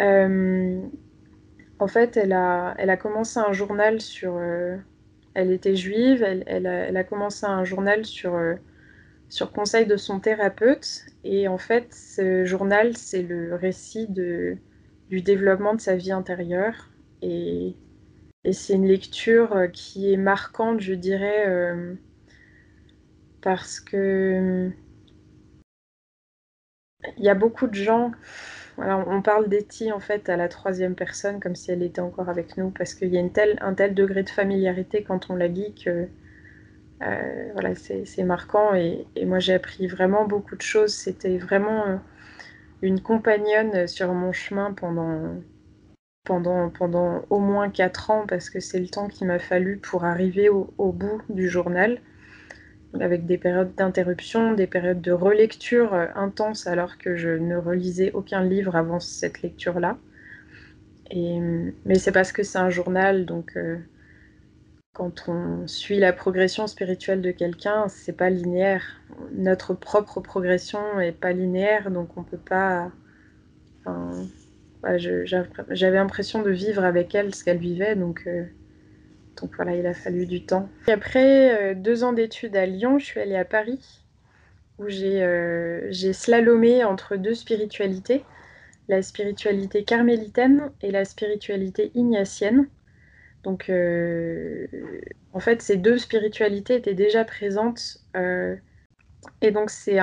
Euh, 0.00 0.80
en 1.78 1.88
fait, 1.88 2.16
elle 2.16 2.32
a, 2.32 2.74
elle 2.78 2.90
a 2.90 2.96
commencé 2.96 3.38
un 3.38 3.52
journal 3.52 4.00
sur. 4.00 4.36
Euh, 4.36 4.76
elle 5.34 5.50
était 5.50 5.76
juive, 5.76 6.22
elle, 6.22 6.96
a, 6.96 7.04
commencé 7.04 7.46
un 7.46 7.64
journal 7.64 8.04
sur. 8.04 8.34
Euh, 8.34 8.54
sur 9.28 9.52
conseil 9.52 9.86
de 9.86 9.96
son 9.96 10.20
thérapeute. 10.20 11.06
Et 11.24 11.48
en 11.48 11.56
fait, 11.56 11.94
ce 11.94 12.44
journal, 12.44 12.94
c'est 12.98 13.22
le 13.22 13.54
récit 13.54 14.06
de, 14.06 14.58
du 15.08 15.22
développement 15.22 15.74
de 15.74 15.80
sa 15.80 15.96
vie 15.96 16.12
intérieure. 16.12 16.90
Et, 17.22 17.74
et 18.44 18.52
c'est 18.52 18.74
une 18.74 18.86
lecture 18.86 19.68
qui 19.72 20.12
est 20.12 20.18
marquante, 20.18 20.80
je 20.80 20.92
dirais, 20.92 21.46
parce 23.40 23.80
que 23.80 24.70
il 27.18 27.24
y 27.24 27.28
a 27.28 27.34
beaucoup 27.34 27.66
de 27.66 27.74
gens. 27.74 28.12
on 28.78 29.22
parle 29.22 29.48
d'Etty 29.48 29.92
en 29.92 30.00
fait 30.00 30.28
à 30.28 30.36
la 30.36 30.48
troisième 30.48 30.94
personne 30.94 31.40
comme 31.40 31.54
si 31.56 31.70
elle 31.70 31.82
était 31.82 32.00
encore 32.00 32.28
avec 32.28 32.56
nous 32.56 32.70
parce 32.70 32.94
qu'il 32.94 33.12
y 33.12 33.16
a 33.18 33.20
une 33.20 33.30
un 33.60 33.74
tel 33.74 33.94
degré 33.94 34.22
de 34.22 34.30
familiarité 34.30 35.02
quand 35.02 35.30
on 35.30 35.36
la 35.36 35.48
lit 35.48 35.74
que 35.74 36.08
euh, 37.02 37.50
voilà, 37.52 37.74
c'est 37.74 38.22
marquant 38.24 38.74
et, 38.74 39.06
moi 39.24 39.38
j'ai 39.40 39.54
appris 39.54 39.86
vraiment 39.86 40.26
beaucoup 40.26 40.56
de 40.56 40.62
choses. 40.62 40.94
C'était 40.94 41.38
vraiment 41.38 41.86
euh, 41.86 41.96
une 42.82 43.00
compagnonne 43.00 43.86
sur 43.88 44.12
mon 44.12 44.32
chemin 44.32 44.72
pendant, 44.72 45.34
pendant, 46.24 46.70
pendant 46.70 47.22
au 47.30 47.40
moins 47.40 47.70
4 47.70 48.10
ans 48.10 48.24
parce 48.28 48.50
que 48.50 48.60
c'est 48.60 48.78
le 48.78 48.88
temps 48.88 49.08
qu'il 49.08 49.26
m'a 49.26 49.38
fallu 49.38 49.78
pour 49.78 50.04
arriver 50.04 50.48
au, 50.48 50.92
bout 50.92 51.22
du 51.28 51.48
journal 51.48 52.00
avec 53.00 53.26
des 53.26 53.38
périodes 53.38 53.74
d'interruption, 53.74 54.52
des 54.54 54.66
périodes 54.66 55.00
de 55.00 55.12
relecture 55.12 55.94
euh, 55.94 56.06
intenses 56.14 56.66
alors 56.66 56.98
que 56.98 57.16
je 57.16 57.30
ne 57.30 57.56
relisais 57.56 58.12
aucun 58.12 58.42
livre 58.42 58.76
avant 58.76 59.00
cette 59.00 59.42
lecture-là. 59.42 59.98
mais 61.14 61.94
c'est 61.96 62.12
parce 62.12 62.32
que 62.32 62.42
c'est 62.42 62.58
un 62.58 62.70
journal, 62.70 63.26
donc 63.26 63.56
quand 64.92 65.28
on 65.28 65.66
suit 65.66 65.98
la 65.98 66.12
progression 66.12 66.66
spirituelle 66.66 67.22
de 67.22 67.30
quelqu'un, 67.30 67.88
c'est 67.88 68.12
pas 68.16 68.30
linéaire. 68.30 69.00
Notre 69.32 69.74
propre 69.74 70.20
progression 70.20 71.00
est 71.00 71.12
pas 71.12 71.32
linéaire, 71.32 71.90
donc 71.90 72.16
on 72.16 72.24
peut 72.24 72.36
pas. 72.38 72.90
J'avais 75.70 75.96
l'impression 75.96 76.42
de 76.42 76.50
vivre 76.50 76.84
avec 76.84 77.14
elle 77.14 77.34
ce 77.34 77.44
qu'elle 77.44 77.58
vivait, 77.58 77.96
donc, 77.96 78.24
euh, 78.26 78.44
donc 79.40 79.54
voilà, 79.56 79.74
il 79.74 79.86
a 79.86 79.94
fallu 79.94 80.26
du 80.26 80.44
temps. 80.44 80.68
Après 80.86 81.72
euh, 81.72 81.74
deux 81.74 82.04
ans 82.04 82.12
d'études 82.12 82.56
à 82.56 82.66
Lyon, 82.66 82.98
je 82.98 83.04
suis 83.04 83.20
allée 83.20 83.36
à 83.36 83.44
Paris, 83.44 84.00
où 84.78 84.88
j'ai 84.88 85.22
euh, 85.22 85.92
slalomé 86.12 86.84
entre 86.84 87.16
deux 87.16 87.34
spiritualités, 87.34 88.24
la 88.88 89.02
spiritualité 89.02 89.84
carmélitaine 89.84 90.70
et 90.82 90.90
la 90.90 91.04
spiritualité 91.04 91.90
ignatienne. 91.94 92.68
Donc, 93.44 93.70
euh, 93.70 94.66
en 95.32 95.40
fait, 95.40 95.62
ces 95.62 95.76
deux 95.76 95.98
spiritualités 95.98 96.76
étaient 96.76 96.94
déjà 96.94 97.24
présentes. 97.24 97.98
Et 99.40 99.50
donc, 99.50 99.70
ces 99.70 99.98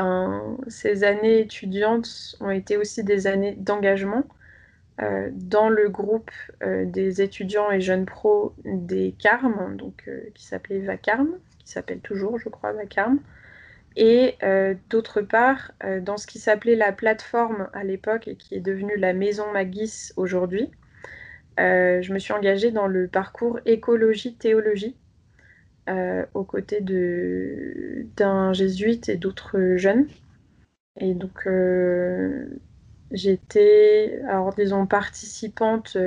années 1.04 1.40
étudiantes 1.40 2.36
ont 2.40 2.50
été 2.50 2.78
aussi 2.78 3.04
des 3.04 3.28
années 3.28 3.56
d'engagement 3.58 4.24
euh, 5.02 5.30
dans 5.32 5.70
le 5.70 5.90
groupe 5.90 6.32
des 6.62 7.22
étudiants 7.22 7.72
et 7.72 7.82
jeunes 7.82 8.06
pros 8.06 8.54
des 8.66 9.16
CARM, 9.18 9.78
donc, 9.78 10.10
qui 10.34 10.46
s'appelait 10.46 10.80
VACARM, 10.80 11.30
qui 11.60 11.70
s'appelle 11.72 12.00
toujours, 12.00 12.38
je 12.40 12.50
crois, 12.50 12.74
VACARM. 12.74 13.20
Et 13.96 14.38
d'autre 14.90 15.22
part, 15.22 15.72
dans 16.02 16.18
ce 16.18 16.28
qui 16.28 16.40
s'appelait 16.40 16.76
la 16.76 16.92
plateforme 16.92 17.70
à 17.74 17.84
l'époque 17.84 18.28
et 18.28 18.36
qui 18.36 18.56
est 18.56 18.62
devenue 18.62 18.96
la 18.98 19.14
Maison 19.14 19.52
Magis 19.52 20.12
aujourd'hui, 20.16 20.70
euh, 21.60 22.02
je 22.02 22.14
me 22.14 22.20
suis 22.20 22.34
engagée 22.34 22.72
dans 22.72 22.88
le 22.88 23.08
parcours 23.08 23.60
écologie-théologie 23.66 24.96
euh, 25.90 26.26
aux 26.34 26.46
côtés 26.46 26.80
d'un 26.82 28.54
jésuite 28.54 29.10
et 29.10 29.18
d'autres 29.18 29.76
jeunes. 29.76 30.08
Et 31.02 31.14
donc, 31.14 31.48
euh, 31.48 32.46
j'étais, 33.12 34.22
alors 34.28 34.54
disons, 34.54 34.86
participante 34.86 35.98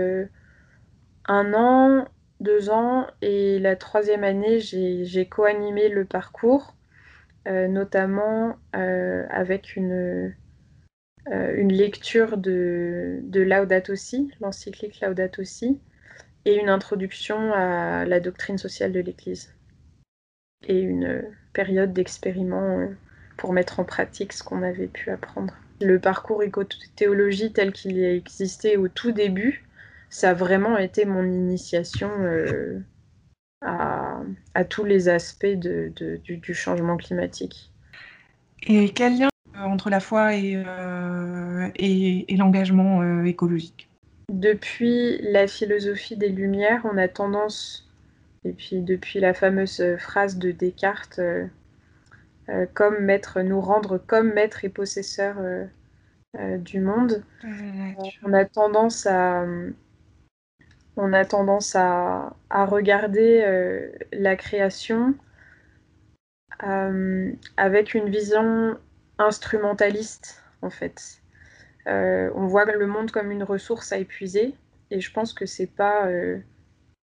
un 1.26 1.54
an, 1.54 2.06
deux 2.40 2.71
ans, 2.71 3.06
et 3.21 3.59
la 3.59 3.76
troisième 3.76 4.25
année, 4.25 4.59
j'ai 4.61 5.28
co-animé 5.28 5.88
le 5.88 6.04
parcours, 6.04 6.75
notamment 7.47 8.56
avec 8.73 9.76
une 9.76 10.35
euh, 11.30 11.62
lecture 11.68 12.37
de, 12.37 13.21
de 13.23 13.40
Laudato 13.40 13.94
Si, 13.94 14.32
l'encyclique 14.40 15.00
Laudato 15.00 15.44
Si, 15.44 15.78
et 16.44 16.56
une 16.56 16.68
introduction 16.68 17.52
à 17.52 18.04
la 18.04 18.18
doctrine 18.18 18.59
sociale 18.59 18.92
de 18.92 19.00
l'Église. 19.00 19.54
Et 20.66 20.80
une 20.80 21.23
période 21.52 21.92
d'expériment 21.92 22.78
euh, 22.78 22.88
pour 23.37 23.52
mettre 23.52 23.78
en 23.78 23.85
pratique 23.85 24.32
ce 24.32 24.42
qu'on 24.42 24.62
avait 24.62 24.88
pu 24.88 25.11
apprendre. 25.11 25.54
Le 25.83 25.99
parcours 25.99 26.43
éco-théologie 26.43 27.53
tel 27.53 27.73
qu'il 27.73 28.03
a 28.05 28.15
existé 28.15 28.77
au 28.77 28.89
tout 28.89 29.12
début, 29.12 29.65
ça 30.11 30.31
a 30.31 30.35
vraiment 30.35 30.79
été 30.79 31.05
mon 31.05 31.25
initiation 31.25 32.11
euh, 32.21 32.79
à, 33.62 34.21
à, 34.55 34.65
tous 34.65 34.85
les 34.85 35.09
aspects 35.09 35.47
de, 35.47 35.93
de, 35.97 36.17
du, 36.17 36.37
du, 36.37 36.55
changement 36.55 36.97
climatique. 36.97 37.73
Et 38.67 38.91
quel 38.91 39.19
lien 39.19 39.29
entre 39.57 39.91
la 39.91 40.01
foi 40.01 40.35
et, 40.35 40.55
euh, 40.57 41.69
et, 41.77 42.37
l'engagement 42.37 43.03
euh, 43.03 43.25
écologique? 43.25 43.89
Depuis 44.31 45.19
la 45.23 45.47
philosophie 45.47 46.17
des 46.17 46.29
Lumières, 46.29 46.83
on 46.85 46.97
a 46.97 47.09
tendance, 47.09 47.91
et 48.45 48.53
puis 48.53 48.81
depuis 48.81 49.21
la 49.21 49.35
fameuse 49.35 49.83
phrase 49.99 50.39
de 50.39 50.53
Descartes, 50.53 51.19
euh, 51.19 51.47
comme 52.75 52.99
maître, 53.00 53.40
nous 53.40 53.61
rendre 53.61 53.99
comme 53.99 54.32
maître 54.32 54.64
et 54.64 54.68
possesseur 54.68 55.37
du 56.34 56.80
monde, 56.80 57.25
on 58.22 58.32
a 58.32 58.44
tendance 58.44 59.06
à 59.06 59.44
on 60.96 61.12
a 61.12 61.25
tendance 61.25 61.75
à, 61.75 62.37
à 62.50 62.66
regarder 62.66 63.90
la 64.12 64.37
création 64.37 65.14
avec 67.56 67.94
une 67.94 68.11
vision 68.11 68.76
instrumentaliste, 69.18 70.42
en 70.62 70.70
fait. 70.70 71.22
Euh, 71.87 72.30
on 72.34 72.46
voit 72.46 72.64
le 72.64 72.87
monde 72.87 73.11
comme 73.11 73.30
une 73.30 73.42
ressource 73.42 73.92
à 73.92 73.99
épuiser, 73.99 74.54
et 74.90 75.00
je 75.00 75.12
pense 75.12 75.32
que 75.32 75.46
c'est 75.46 75.66
pas. 75.66 76.06
Euh, 76.06 76.38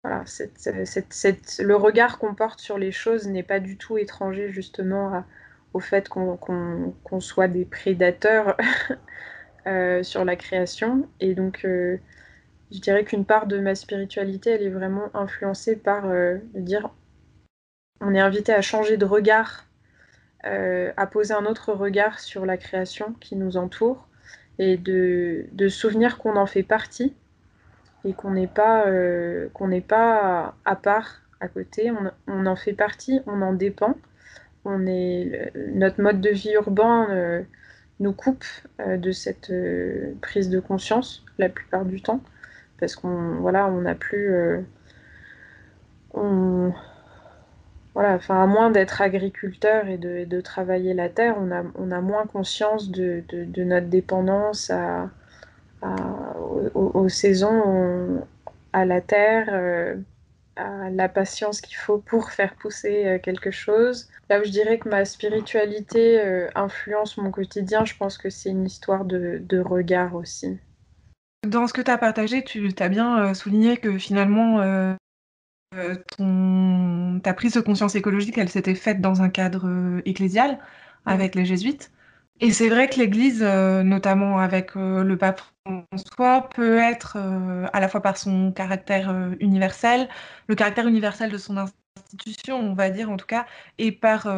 le 0.07 1.75
regard 1.75 2.19
qu'on 2.19 2.33
porte 2.35 2.59
sur 2.59 2.77
les 2.77 2.91
choses 2.91 3.27
n'est 3.27 3.43
pas 3.43 3.59
du 3.59 3.77
tout 3.77 3.97
étranger, 3.97 4.51
justement, 4.51 5.23
au 5.73 5.79
fait 5.79 6.09
qu'on 6.09 7.19
soit 7.19 7.47
des 7.47 7.65
prédateurs 7.65 8.57
euh, 9.67 10.03
sur 10.03 10.25
la 10.25 10.35
création. 10.35 11.07
Et 11.19 11.35
donc, 11.35 11.65
je 12.71 12.79
dirais 12.79 13.03
qu'une 13.03 13.25
part 13.25 13.47
de 13.47 13.59
ma 13.59 13.75
spiritualité, 13.75 14.51
elle 14.51 14.63
est 14.63 14.69
vraiment 14.69 15.09
influencée 15.13 15.75
par 15.75 16.05
euh, 16.07 16.37
dire 16.53 16.89
on 18.01 18.13
est 18.13 18.19
invité 18.19 18.53
à 18.53 18.61
changer 18.61 18.97
de 18.97 19.05
regard, 19.05 19.65
euh, 20.45 20.91
à 20.97 21.07
poser 21.07 21.33
un 21.33 21.45
autre 21.45 21.73
regard 21.73 22.19
sur 22.19 22.45
la 22.45 22.57
création 22.57 23.13
qui 23.19 23.35
nous 23.35 23.57
entoure 23.57 24.07
et 24.59 24.77
de, 24.77 25.45
de 25.53 25.69
souvenir 25.69 26.17
qu'on 26.17 26.35
en 26.35 26.45
fait 26.45 26.63
partie 26.63 27.15
et 28.05 28.13
qu'on 28.13 28.31
n'est 28.31 28.47
pas, 28.47 28.87
euh, 28.87 29.49
qu'on 29.53 29.69
pas 29.81 30.55
à 30.65 30.75
part 30.75 31.21
à 31.39 31.47
côté, 31.47 31.91
on, 31.91 32.11
on, 32.27 32.45
en 32.45 32.55
fait 32.55 32.73
partie, 32.73 33.21
on 33.27 33.41
en 33.41 33.53
dépend. 33.53 33.95
On 34.65 34.85
est, 34.87 35.51
notre 35.73 36.01
mode 36.01 36.19
de 36.19 36.29
vie 36.29 36.53
urbain 36.53 37.45
nous 37.99 38.11
coupe 38.11 38.43
de 38.85 39.11
cette 39.11 39.53
prise 40.21 40.49
de 40.49 40.59
conscience 40.59 41.23
la 41.37 41.47
plupart 41.47 41.85
du 41.85 42.01
temps 42.01 42.21
parce 42.79 42.95
qu'on 42.95 43.35
voilà, 43.39 43.67
on 43.67 43.81
n'a 43.81 43.95
plus. 43.95 44.33
Euh, 44.33 44.61
on, 46.13 46.73
voilà, 47.93 48.13
enfin, 48.13 48.43
à 48.43 48.47
moins 48.47 48.69
d'être 48.69 49.01
agriculteur 49.01 49.87
et 49.87 49.97
de, 49.97 50.25
de, 50.25 50.41
travailler 50.41 50.93
la 50.93 51.09
terre, 51.09 51.35
on 51.39 51.51
a, 51.51 51.63
on 51.75 51.91
a 51.91 52.01
moins 52.01 52.27
conscience 52.27 52.91
de, 52.91 53.23
de, 53.29 53.43
de 53.43 53.63
notre 53.63 53.87
dépendance 53.87 54.69
à, 54.69 55.09
aux, 55.83 56.91
aux, 56.93 57.09
saisons, 57.09 58.21
à 58.73 58.85
la 58.85 59.01
terre, 59.01 59.47
euh, 59.51 59.95
à 60.57 60.89
la 60.89 61.09
patience 61.09 61.61
qu'il 61.61 61.77
faut 61.77 61.99
pour 61.99 62.31
faire 62.31 62.55
pousser 62.55 63.05
euh, 63.05 63.19
quelque 63.19 63.51
chose. 63.51 64.09
Là 64.29 64.39
où 64.39 64.43
je 64.43 64.51
dirais 64.51 64.77
que 64.79 64.89
ma 64.89 65.05
spiritualité 65.05 66.19
euh, 66.19 66.49
influence 66.55 67.17
mon 67.17 67.31
quotidien, 67.31 67.85
je 67.85 67.95
pense 67.95 68.17
que 68.17 68.29
c'est 68.29 68.49
une 68.49 68.65
histoire 68.65 69.05
de, 69.05 69.41
de 69.47 69.59
regard 69.59 70.15
aussi. 70.15 70.57
Dans 71.47 71.67
ce 71.67 71.73
que 71.73 71.81
tu 71.81 71.91
as 71.91 71.97
partagé, 71.97 72.43
tu 72.43 72.69
as 72.79 72.89
bien 72.89 73.33
souligné 73.33 73.77
que 73.77 73.97
finalement, 73.97 74.59
euh, 74.59 74.95
ton... 76.17 77.19
ta 77.23 77.33
prise 77.33 77.53
de 77.53 77.61
conscience 77.61 77.95
écologique, 77.95 78.37
elle 78.37 78.49
s'était 78.49 78.75
faite 78.75 78.99
dans 78.99 79.21
un 79.21 79.29
cadre 79.29 80.01
ecclésial 80.05 80.59
avec 81.05 81.35
les 81.35 81.45
jésuites. 81.45 81.91
Et 82.39 82.51
c'est 82.51 82.69
vrai 82.69 82.87
que 82.87 82.99
l'Église, 82.99 83.41
euh, 83.41 83.83
notamment 83.83 84.39
avec 84.39 84.75
euh, 84.75 85.03
le 85.03 85.17
pape 85.17 85.41
François, 85.65 86.49
peut 86.49 86.77
être, 86.77 87.17
à 87.73 87.79
la 87.79 87.89
fois 87.89 88.01
par 88.01 88.17
son 88.17 88.51
caractère 88.51 89.13
universel, 89.39 90.07
le 90.47 90.55
caractère 90.55 90.87
universel 90.87 91.29
de 91.29 91.37
son 91.37 91.57
institution, 91.57 92.57
on 92.57 92.73
va 92.73 92.89
dire 92.89 93.09
en 93.09 93.17
tout 93.17 93.25
cas, 93.25 93.45
et 93.77 93.91
par, 93.91 94.33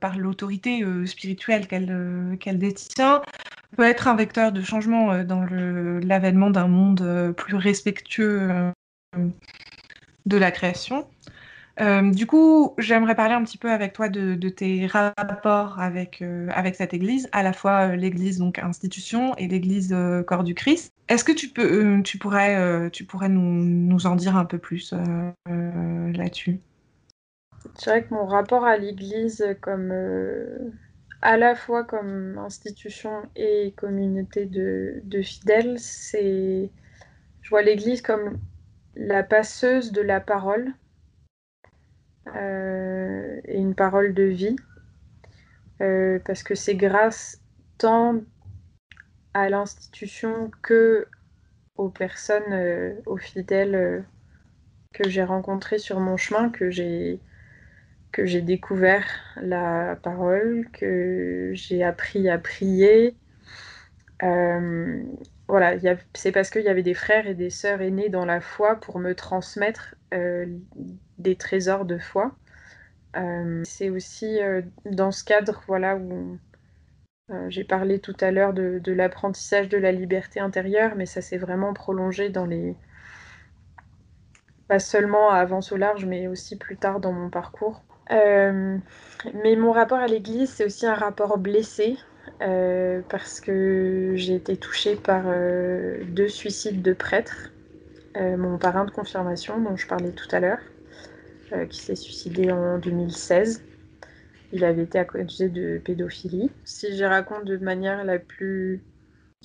par 0.00 0.16
l'autorité 0.16 0.84
spirituelle 1.06 1.66
qu'elle 1.66 2.58
détient, 2.58 3.20
peut 3.76 3.84
être 3.84 4.08
un 4.08 4.16
vecteur 4.16 4.52
de 4.52 4.62
changement 4.62 5.12
euh, 5.12 5.24
dans 5.24 5.44
l'avènement 5.44 6.50
d'un 6.50 6.68
monde 6.68 7.02
euh, 7.02 7.32
plus 7.32 7.56
respectueux 7.56 8.50
euh, 8.50 8.70
de 10.26 10.36
la 10.36 10.50
création. 10.50 11.06
Euh, 11.80 12.10
du 12.10 12.26
coup, 12.26 12.74
j'aimerais 12.76 13.14
parler 13.14 13.34
un 13.34 13.42
petit 13.42 13.56
peu 13.56 13.70
avec 13.70 13.94
toi 13.94 14.08
de, 14.10 14.48
tes 14.48 14.86
rapports 14.86 15.80
avec, 15.80 16.20
euh, 16.20 16.48
avec 16.52 16.74
cette 16.74 16.92
Église, 16.92 17.28
à 17.32 17.42
la 17.42 17.52
fois 17.52 17.88
euh, 17.88 17.96
l'Église 17.96 18.38
donc 18.38 18.58
institution 18.58 19.34
et 19.36 19.48
l'Église 19.48 19.96
corps 20.26 20.44
du 20.44 20.54
Christ. 20.54 20.92
Est-ce 21.08 21.24
que 21.24 21.32
tu, 21.32 21.48
peux, 21.48 22.02
tu 22.04 22.18
pourrais, 22.18 22.90
tu 22.90 23.04
pourrais 23.04 23.28
nous, 23.28 23.64
nous, 23.64 24.06
en 24.06 24.14
dire 24.14 24.36
un 24.36 24.44
peu 24.44 24.58
plus 24.58 24.94
là-dessus? 25.46 26.60
C'est 27.74 27.90
vrai 27.90 28.04
que 28.04 28.14
mon 28.14 28.26
rapport 28.26 28.64
à 28.64 28.76
l'Église 28.76 29.44
comme 29.60 29.92
à 31.22 31.36
la 31.36 31.54
fois 31.54 31.84
comme 31.84 32.38
institution 32.38 33.22
et 33.34 33.74
communauté 33.76 34.46
de 34.46 35.22
fidèles, 35.22 35.78
c'est 35.78 36.70
je 37.42 37.50
vois 37.50 37.62
l'Église 37.62 38.02
comme 38.02 38.38
la 38.94 39.24
passeuse 39.24 39.90
de 39.90 40.02
la 40.02 40.20
parole 40.20 40.74
euh, 42.36 43.40
et 43.44 43.58
une 43.58 43.74
parole 43.74 44.14
de 44.14 44.24
vie, 44.24 44.56
euh, 45.80 46.18
parce 46.24 46.42
que 46.42 46.54
c'est 46.54 46.74
grâce 46.74 47.40
tant 47.78 48.20
à 49.34 49.48
l'institution 49.48 50.50
que 50.62 51.06
aux 51.76 51.88
personnes, 51.88 52.52
euh, 52.52 52.94
aux 53.06 53.16
fidèles 53.16 54.04
que 54.92 55.08
j'ai 55.08 55.22
rencontrés 55.24 55.78
sur 55.78 56.00
mon 56.00 56.16
chemin 56.16 56.50
que 56.50 56.70
j'ai 56.70 57.20
que 58.12 58.26
j'ai 58.26 58.42
découvert 58.42 59.06
la 59.40 59.96
parole, 60.02 60.66
que 60.72 61.52
j'ai 61.54 61.84
appris 61.84 62.28
à 62.28 62.38
prier. 62.38 63.16
Voilà, 65.48 65.76
c'est 66.14 66.30
parce 66.32 66.50
qu'il 66.50 66.62
y 66.62 66.68
avait 66.68 66.82
des 66.82 66.94
frères 66.94 67.26
et 67.26 67.34
des 67.34 67.50
sœurs 67.50 67.80
aînés 67.82 68.08
dans 68.08 68.24
la 68.24 68.40
foi 68.40 68.76
pour 68.76 68.98
me 68.98 69.14
transmettre 69.14 69.96
des 71.20 71.36
trésors 71.36 71.84
de 71.84 71.98
foi. 71.98 72.32
Euh, 73.16 73.62
c'est 73.64 73.90
aussi 73.90 74.40
euh, 74.40 74.62
dans 74.84 75.10
ce 75.10 75.24
cadre 75.24 75.62
voilà, 75.66 75.96
où 75.96 76.38
euh, 77.30 77.46
j'ai 77.48 77.64
parlé 77.64 77.98
tout 77.98 78.16
à 78.20 78.30
l'heure 78.30 78.52
de, 78.52 78.78
de 78.78 78.92
l'apprentissage 78.92 79.68
de 79.68 79.78
la 79.78 79.92
liberté 79.92 80.40
intérieure, 80.40 80.92
mais 80.96 81.06
ça 81.06 81.20
s'est 81.20 81.38
vraiment 81.38 81.74
prolongé 81.74 82.28
dans 82.28 82.46
les... 82.46 82.76
pas 84.68 84.78
seulement 84.78 85.30
à 85.30 85.38
Avance 85.38 85.72
au 85.72 85.76
large, 85.76 86.06
mais 86.06 86.28
aussi 86.28 86.56
plus 86.56 86.76
tard 86.76 87.00
dans 87.00 87.12
mon 87.12 87.30
parcours. 87.30 87.82
Mais 88.10 89.54
mon 89.56 89.70
rapport 89.72 89.98
à 89.98 90.06
l'Église, 90.08 90.50
c'est 90.50 90.64
aussi 90.64 90.84
un 90.86 90.94
rapport 90.94 91.38
blessé, 91.38 91.96
parce 92.38 93.40
que 93.40 94.14
j'ai 94.16 94.34
été 94.34 94.56
touchée 94.56 94.96
par 94.96 95.22
deux 96.08 96.28
suicides 96.28 96.82
de 96.82 96.92
prêtres. 96.92 97.50
Mon 98.16 98.58
parrain 98.58 98.84
de 98.84 98.90
confirmation, 98.90 99.60
dont 99.60 99.76
je 99.76 99.86
parlais 99.86 100.10
tout 100.10 100.26
à 100.32 100.40
l'heure, 100.40 100.58
qui 101.68 101.80
s'est 101.80 101.96
suicidé 101.96 102.50
en 102.50 102.78
2016. 102.78 103.62
Il 104.52 104.64
avait 104.64 104.82
été 104.82 104.98
accusé 104.98 105.48
de 105.48 105.78
pédophilie. 105.78 106.50
Si 106.64 106.96
je 106.96 107.04
raconte 107.04 107.44
de 107.44 107.56
manière 107.56 108.04
la 108.04 108.18
plus 108.18 108.82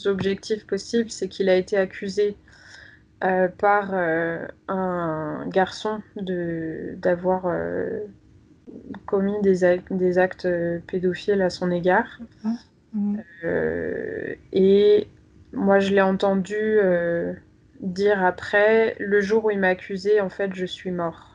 objective 0.06 0.66
possible, 0.66 1.10
c'est 1.10 1.28
qu'il 1.28 1.48
a 1.48 1.56
été 1.56 1.78
accusé 1.78 2.36
euh, 3.24 3.48
par 3.48 3.94
un 3.94 5.48
garçon 5.48 6.02
d'avoir 6.16 7.46
commis 9.06 9.40
des, 9.42 9.64
actes, 9.64 9.94
des 9.94 10.18
actes 10.18 10.48
pédophiles 10.88 11.42
à 11.42 11.50
son 11.50 11.72
égard. 11.72 12.20
Mmh. 12.96 13.18
Euh, 13.44 14.36
et 14.54 15.08
moi, 15.54 15.80
je 15.80 15.94
l'ai 15.94 16.02
entendu 16.02 16.56
euh, 16.58 17.34
dire 17.82 18.24
après, 18.24 18.96
le 19.00 19.22
jour 19.22 19.46
où 19.46 19.52
il 19.52 19.60
m'a 19.60 19.70
accusé, 19.70 20.22
en 20.22 20.30
fait, 20.30 20.54
je 20.54 20.66
suis 20.66 20.92
mort. 20.92 21.35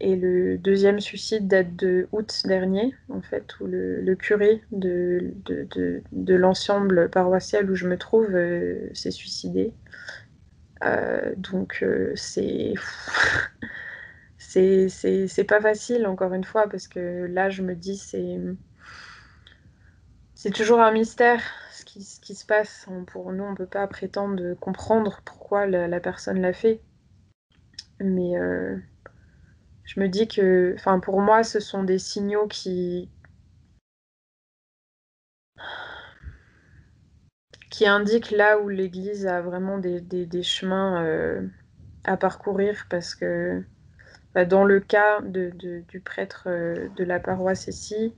Et 0.00 0.14
le 0.14 0.58
deuxième 0.58 1.00
suicide 1.00 1.48
date 1.48 1.74
de 1.74 2.08
août 2.12 2.42
dernier, 2.44 2.94
en 3.08 3.20
fait, 3.20 3.58
où 3.60 3.66
le, 3.66 4.14
curé 4.14 4.62
de, 4.70 5.34
de, 5.44 6.34
l'ensemble 6.34 7.10
paroissial 7.10 7.68
où 7.70 7.74
je 7.74 7.88
me 7.88 7.98
trouve 7.98 8.28
euh, 8.34 8.88
s'est 8.94 9.10
suicidé. 9.10 9.72
Euh, 10.84 11.34
donc, 11.36 11.80
euh, 11.82 12.12
c'est. 12.16 12.74
c'est 14.38 15.44
pas 15.44 15.60
facile, 15.60 16.06
encore 16.06 16.32
une 16.32 16.44
fois, 16.44 16.68
parce 16.68 16.86
que 16.86 17.26
là, 17.26 17.50
je 17.50 17.62
me 17.62 17.74
dis, 17.74 17.96
c'est 17.96 18.38
c'est 20.34 20.52
toujours 20.52 20.80
un 20.80 20.92
mystère 20.92 21.42
ce 21.72 21.84
qui, 21.84 22.04
ce 22.04 22.20
qui 22.20 22.36
se 22.36 22.46
passe. 22.46 22.86
Pour 23.08 23.32
nous, 23.32 23.42
on 23.42 23.50
ne 23.50 23.56
peut 23.56 23.66
pas 23.66 23.86
prétendre 23.88 24.54
comprendre 24.54 25.20
pourquoi 25.24 25.66
la, 25.66 25.88
la 25.88 25.98
personne 25.98 26.40
l'a 26.40 26.52
fait. 26.52 26.80
Mais 28.00 28.38
euh, 28.38 28.76
je 29.88 30.00
me 30.00 30.08
dis 30.08 30.28
que, 30.28 30.74
enfin, 30.74 31.00
pour 31.00 31.22
moi, 31.22 31.42
ce 31.42 31.60
sont 31.60 31.82
des 31.82 31.98
signaux 31.98 32.46
qui, 32.46 33.08
qui 37.70 37.86
indiquent 37.86 38.30
là 38.30 38.58
où 38.58 38.68
l'Église 38.68 39.26
a 39.26 39.40
vraiment 39.40 39.78
des, 39.78 40.42
chemins 40.42 41.02
euh, 41.02 41.40
à 42.04 42.18
parcourir 42.18 42.86
parce 42.90 43.14
que 43.14 43.64
bah, 44.34 44.44
dans 44.44 44.64
le 44.64 44.78
cas 44.80 45.22
du 45.22 46.00
prêtre 46.04 46.44
euh, 46.48 46.88
de 46.96 47.04
la 47.04 47.18
paroisse 47.18 47.66
ici, 47.66 48.14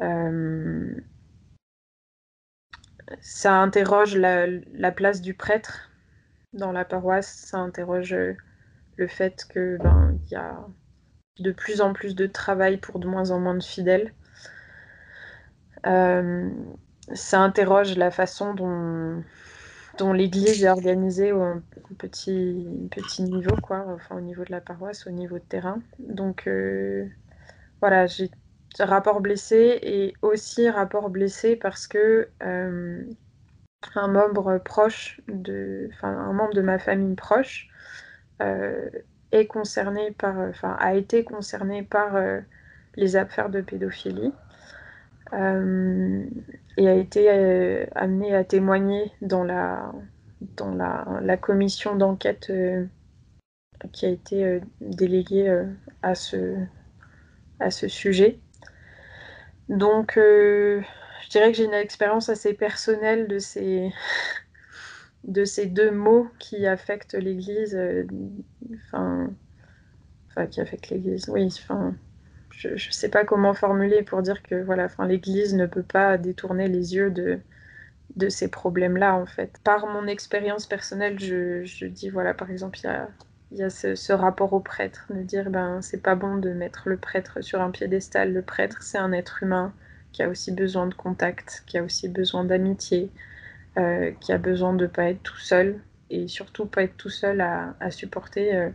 euh, 0.00 0.92
ça 3.20 3.54
interroge 3.60 4.16
la, 4.16 4.48
la, 4.48 4.90
place 4.90 5.20
du 5.20 5.34
prêtre 5.34 5.90
dans 6.52 6.72
la 6.72 6.84
paroisse, 6.84 7.28
ça 7.28 7.58
interroge 7.58 8.16
le 8.96 9.06
fait 9.06 9.46
que 9.48 9.78
ben 9.82 10.18
y 10.30 10.36
a 10.36 10.58
de 11.38 11.52
plus 11.52 11.80
en 11.80 11.92
plus 11.92 12.14
de 12.14 12.26
travail 12.26 12.76
pour 12.76 12.98
de 12.98 13.06
moins 13.06 13.30
en 13.30 13.40
moins 13.40 13.54
de 13.54 13.62
fidèles. 13.62 14.12
Euh, 15.86 16.48
ça 17.12 17.40
interroge 17.40 17.96
la 17.96 18.10
façon 18.10 18.54
dont, 18.54 19.22
l'Église 20.12 20.64
est 20.64 20.68
organisée 20.68 21.32
au, 21.32 21.60
petit, 21.98 22.66
niveau, 23.18 23.56
quoi, 23.62 23.98
au 24.10 24.20
niveau 24.20 24.44
de 24.44 24.50
la 24.50 24.60
paroisse, 24.60 25.06
au 25.06 25.10
niveau 25.10 25.38
de 25.38 25.44
terrain. 25.44 25.80
Donc 25.98 26.46
euh, 26.46 27.06
voilà, 27.80 28.06
j'ai 28.06 28.30
rapport 28.78 29.20
blessé 29.20 29.78
et 29.82 30.14
aussi 30.22 30.68
rapport 30.68 31.10
blessé 31.10 31.56
parce 31.56 31.86
que 31.86 32.28
euh, 32.42 33.04
un 33.94 34.08
membre 34.08 34.58
proche, 34.58 35.20
de, 35.28 35.90
enfin, 35.92 36.08
un 36.08 36.32
membre 36.32 36.54
de 36.54 36.62
ma 36.62 36.78
famille 36.78 37.14
proche 37.14 37.68
est 38.40 39.46
concerné 39.46 40.12
par, 40.12 40.38
enfin, 40.38 40.76
a 40.78 40.94
été 40.94 41.24
concerné 41.24 41.82
par 41.82 42.16
les 42.96 43.16
affaires 43.16 43.50
de 43.50 43.60
pédophilie 43.60 44.32
et 45.32 46.88
a 46.88 46.94
été 46.94 47.86
amené 47.94 48.34
à 48.34 48.44
témoigner 48.44 49.12
dans 49.22 49.44
la, 49.44 49.92
dans 50.56 50.74
la, 50.74 51.36
commission 51.36 51.96
d'enquête 51.96 52.52
qui 53.92 54.06
a 54.06 54.08
été 54.08 54.60
déléguée 54.80 55.64
à 56.02 56.14
ce, 56.14 56.56
à 57.60 57.70
ce 57.70 57.88
sujet. 57.88 58.38
Donc, 59.68 60.18
euh, 60.18 60.82
je 61.22 61.28
dirais 61.30 61.50
que 61.50 61.56
j'ai 61.56 61.64
une 61.64 61.74
expérience 61.74 62.28
assez 62.28 62.52
personnelle 62.52 63.26
de 63.28 63.38
ces, 63.38 63.90
de 65.24 65.44
ces 65.44 65.66
deux 65.66 65.90
mots 65.90 66.28
qui 66.38 66.66
affectent 66.66 67.14
l'Église. 67.14 67.74
Euh, 67.74 68.04
enfin, 68.86 70.46
qui 70.50 70.60
affectent 70.60 70.90
l'Église, 70.90 71.28
oui. 71.28 71.46
Enfin, 71.46 71.94
je 72.50 72.70
ne 72.70 72.76
sais 72.76 73.08
pas 73.08 73.24
comment 73.24 73.54
formuler 73.54 74.02
pour 74.02 74.22
dire 74.22 74.42
que 74.42 74.62
voilà, 74.62 74.84
enfin, 74.84 75.06
l'Église 75.06 75.54
ne 75.54 75.66
peut 75.66 75.82
pas 75.82 76.18
détourner 76.18 76.68
les 76.68 76.94
yeux 76.94 77.10
de, 77.10 77.38
de 78.16 78.28
ces 78.28 78.48
problèmes-là, 78.48 79.14
en 79.14 79.26
fait. 79.26 79.58
Par 79.64 79.86
mon 79.86 80.06
expérience 80.06 80.66
personnelle, 80.66 81.18
je, 81.18 81.64
je 81.64 81.86
dis, 81.86 82.10
voilà, 82.10 82.34
par 82.34 82.50
exemple, 82.50 82.78
il 82.80 82.84
y 82.84 82.88
a 82.88 83.08
il 83.54 83.58
y 83.58 83.62
a 83.62 83.70
ce, 83.70 84.12
rapport 84.12 84.52
au 84.52 84.60
prêtre, 84.60 85.06
de 85.10 85.22
dire 85.22 85.48
ben 85.48 85.80
c'est 85.80 86.02
pas 86.02 86.16
bon 86.16 86.36
de 86.38 86.50
mettre 86.50 86.88
le 86.88 86.96
prêtre 86.96 87.40
sur 87.40 87.60
un 87.60 87.70
piédestal. 87.70 88.32
Le 88.32 88.42
prêtre, 88.42 88.82
c'est 88.82 88.98
un 88.98 89.12
être 89.12 89.42
humain 89.44 89.72
qui 90.12 90.22
a 90.24 90.28
aussi 90.28 90.50
besoin 90.52 90.88
de 90.88 90.94
contact, 90.94 91.62
qui 91.66 91.78
a 91.78 91.84
aussi 91.84 92.08
besoin 92.08 92.44
d'amitié, 92.44 93.10
euh, 93.76 94.12
qui 94.20 94.30
a 94.30 94.38
besoin 94.38 94.72
de 94.72 94.86
pas 94.86 95.10
être 95.10 95.22
tout 95.24 95.38
seul 95.38 95.80
et 96.08 96.28
surtout 96.28 96.64
pas 96.64 96.84
être 96.84 96.96
tout 96.96 97.10
seul 97.10 97.40
à, 97.40 97.90
supporter 97.90 98.54
euh, 98.54 98.70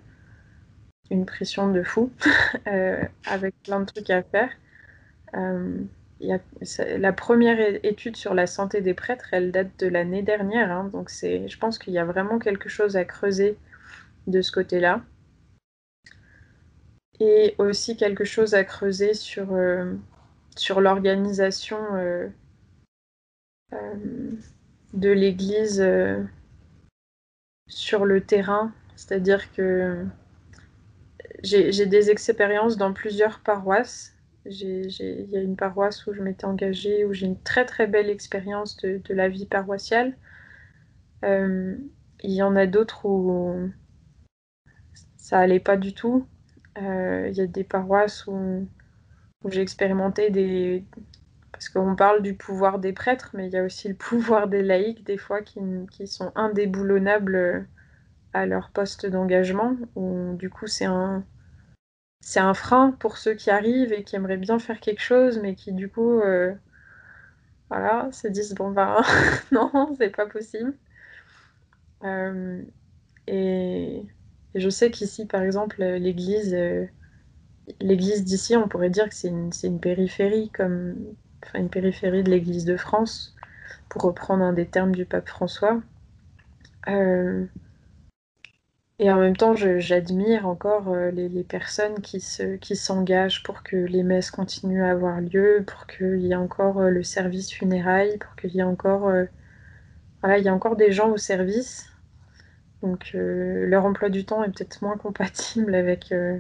une 1.10 1.26
pression 1.26 1.72
de 1.72 1.84
fou 1.84 2.12
euh, 2.68 3.02
avec 3.26 3.56
plein 3.64 3.80
de 3.80 3.86
trucs 3.86 4.10
à 4.10 4.24
faire. 4.24 4.50
La 7.00 7.14
première 7.14 7.80
étude 7.86 8.18
sur 8.18 8.34
la 8.34 8.46
santé 8.46 8.82
des 8.82 8.94
prêtres, 8.94 9.30
elle 9.32 9.54
date 9.54 9.80
de 9.80 9.88
l'année 9.88 10.22
dernière, 10.22 10.70
hein, 10.70 10.90
donc 10.92 11.10
je 11.10 11.58
pense 11.58 11.80
qu'il 11.80 11.94
y 11.94 11.98
a 11.98 12.04
vraiment 12.04 12.38
quelque 12.38 12.68
chose 12.68 12.98
à 12.98 13.06
creuser 13.06 13.58
de 14.28 14.42
ce 14.42 14.52
côté-là. 14.52 15.02
Et 17.22 17.56
aussi 17.58 17.96
quelque 17.96 18.26
chose 18.26 18.54
à 18.54 18.66
creuser 18.66 19.14
sur, 19.14 19.58
sur 20.58 20.82
l'organisation 20.82 21.78
de 24.94 25.10
l'Église 25.10 25.86
sur 27.68 28.06
le 28.06 28.22
terrain. 28.22 28.74
C'est-à-dire 28.96 29.52
que 29.54 30.06
j'ai 31.44 31.86
des 31.86 32.10
expériences 32.10 32.78
dans 32.78 32.94
plusieurs 32.94 33.40
paroisses. 33.40 34.16
Il 34.46 34.90
y 34.90 35.38
a 35.38 35.42
une 35.42 35.56
paroisse 35.56 36.08
où 36.08 36.14
je 36.14 36.22
m'étais 36.22 36.46
engagée, 36.46 37.06
où 37.06 37.14
j'ai 37.14 37.28
une 37.28 37.42
très 37.42 37.66
très 37.66 37.88
belle 37.88 38.10
expérience 38.10 38.78
de, 38.78 39.02
la 39.10 39.30
vie 39.30 39.46
paroissiale. 39.46 40.18
il 41.24 41.80
y 42.24 42.42
en 42.42 42.56
a 42.56 42.66
d'autres 42.66 43.06
où, 43.06 43.70
ça 45.30 45.38
allait 45.38 45.60
pas 45.60 45.78
du 45.78 45.94
tout. 45.94 46.26
Euh, 46.80 47.28
il 47.30 47.38
y 47.38 47.42
a 47.42 47.46
des 47.46 47.64
paroisses 47.64 48.26
où, 48.26 48.68
j'ai 49.48 49.62
expérimenté 49.62 50.32
des. 50.32 50.84
Parce 51.60 51.68
qu'on 51.68 51.94
parle 51.94 52.22
du 52.22 52.36
pouvoir 52.36 52.80
des 52.80 52.94
prêtres, 52.94 53.32
mais 53.34 53.48
il 53.48 53.52
y 53.52 53.58
a 53.58 53.64
aussi 53.66 53.90
le 53.90 53.96
pouvoir 53.96 54.48
des 54.48 54.64
laïcs, 54.64 55.04
des 55.04 55.18
fois, 55.18 55.42
qui, 55.42 55.60
sont 56.08 56.32
indéboulonnables 56.36 57.68
à 58.32 58.46
leur 58.46 58.70
poste 58.72 59.06
d'engagement, 59.06 59.76
du 60.38 60.50
coup, 60.50 60.68
c'est 60.68 60.86
un. 60.86 61.26
C'est 62.22 62.40
un 62.40 62.54
frein 62.54 62.92
pour 63.00 63.18
ceux 63.18 63.34
qui 63.34 63.50
arrivent 63.50 63.94
et 63.94 64.04
qui 64.04 64.16
aimeraient 64.16 64.38
bien 64.38 64.60
faire 64.60 64.80
quelque 64.80 65.02
chose, 65.02 65.40
mais 65.42 65.56
qui 65.56 65.72
du 65.72 65.90
coup, 65.90 66.20
euh, 66.20 66.54
voilà, 67.70 68.10
se 68.12 68.28
disent 68.28 68.56
bon 68.56 68.72
ben 68.72 69.02
non, 69.52 69.96
c'est 69.98 70.10
pas 70.16 70.26
possible. 70.28 70.74
Euh, 72.04 72.62
et 73.28 74.06
je 74.56 74.70
sais 74.70 74.92
qu'ici, 74.92 75.26
par 75.26 75.42
exemple, 75.44 75.82
l'église, 75.84 76.54
euh, 76.54 76.86
l'église 77.82 78.24
d'ici, 78.26 78.56
on 78.58 78.68
pourrait 78.68 78.90
dire 78.90 79.08
que 79.10 79.16
c'est 79.16 79.30
une, 79.30 79.52
une, 79.64 79.80
périphérie, 79.80 80.50
comme 80.50 81.16
enfin, 81.44 81.60
une 81.60 81.70
périphérie 81.70 82.24
de 82.24 82.30
l'église 82.30 82.66
de 82.66 82.78
France, 82.78 83.36
pour 83.90 84.04
reprendre 84.04 84.44
un 84.44 84.54
des 84.54 84.66
termes 84.68 84.96
du 84.96 85.06
pape 85.06 85.28
François. 85.28 85.82
Euh, 86.88 87.46
et 89.00 89.12
en 89.12 89.20
même 89.20 89.38
temps, 89.38 89.56
j'admire 89.56 90.48
encore 90.48 90.90
euh, 90.90 91.12
les, 91.12 91.44
personnes 91.44 92.02
qui, 92.02 92.20
se, 92.20 92.58
qui 92.58 92.76
s'engagent 92.76 93.44
pour 93.44 93.64
que 93.64 93.78
les 93.78 94.04
messes 94.04 94.32
continuent 94.32 94.84
à 94.84 94.92
avoir 94.92 95.22
lieu, 95.22 95.64
pour 95.66 95.88
qu'il 95.88 96.20
y 96.22 96.32
ait 96.32 96.36
encore 96.36 96.82
le 96.82 97.04
service 97.04 97.52
funérailles, 97.52 98.18
pour 98.18 98.36
qu'il 98.36 98.52
y 98.52 98.60
ait 98.60 98.64
encore, 98.64 99.10
des 100.76 100.92
gens 100.92 101.10
au 101.12 101.18
service 101.18 101.90
donc 102.82 103.12
euh, 103.16 103.66
leur 103.68 103.86
emploi 103.86 104.10
du 104.10 104.26
temps 104.26 104.44
est 104.44 104.48
peut-être 104.48 104.82
moins 104.82 104.98
compatible 105.04 105.76
avec, 105.76 106.12
euh, 106.12 106.40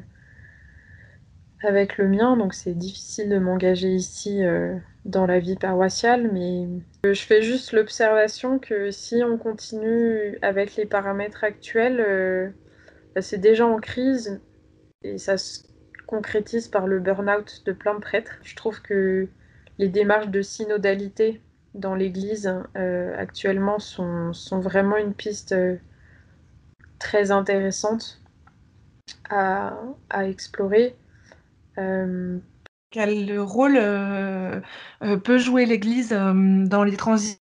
avec 1.63 1.98
le 1.98 2.08
mien, 2.08 2.38
donc 2.38 2.54
c'est 2.54 2.74
difficile 2.74 3.30
de 3.30 3.38
m'engager 3.38 3.89
ici 3.89 4.43
euh, 4.43 4.76
dans 5.06 5.26
la 5.26 5.39
vie 5.39 5.56
paroissiale, 5.56 6.30
mais 6.32 6.67
je 7.04 7.22
fais 7.22 7.41
juste 7.41 7.74
l'observation 7.74 8.60
que 8.60 8.91
si 8.91 9.24
on 9.24 9.38
continue 9.38 10.38
avec 10.41 10.76
les 10.76 10.86
paramètres 10.86 11.43
actuels, 11.43 12.54
bah, 13.15 13.22
c'est 13.22 13.38
déjà 13.38 13.65
en 13.65 13.78
crise 13.78 14.39
et 15.04 15.17
ça 15.17 15.38
se 15.38 15.62
concrétise 16.08 16.67
par 16.67 16.88
le 16.88 17.00
burn-out 17.00 17.63
de 17.65 17.72
plein 17.72 17.95
de 17.95 18.00
prêtres. 18.00 18.39
Je 18.43 18.56
trouve 18.56 18.82
que 18.82 19.28
les 19.78 19.89
démarches 19.89 20.30
de 20.30 20.41
synodalité 20.41 21.41
dans 21.74 21.95
l'Église 21.95 22.52
actuellement 22.76 23.80
sont, 23.80 24.34
sont, 24.34 24.60
vraiment 24.60 24.98
une 24.98 25.13
piste 25.13 25.54
très 27.00 27.32
intéressante 27.32 28.22
à, 29.30 29.74
explorer. 30.22 30.95
Euh, 31.80 32.38
Quel 32.92 33.39
rôle 33.39 33.78
euh, 33.78 34.60
euh, 35.04 35.18
peut 35.18 35.38
jouer 35.38 35.65
l'Église 35.65 36.10
dans 36.10 36.84
les 36.84 36.98
transitions 36.98 37.39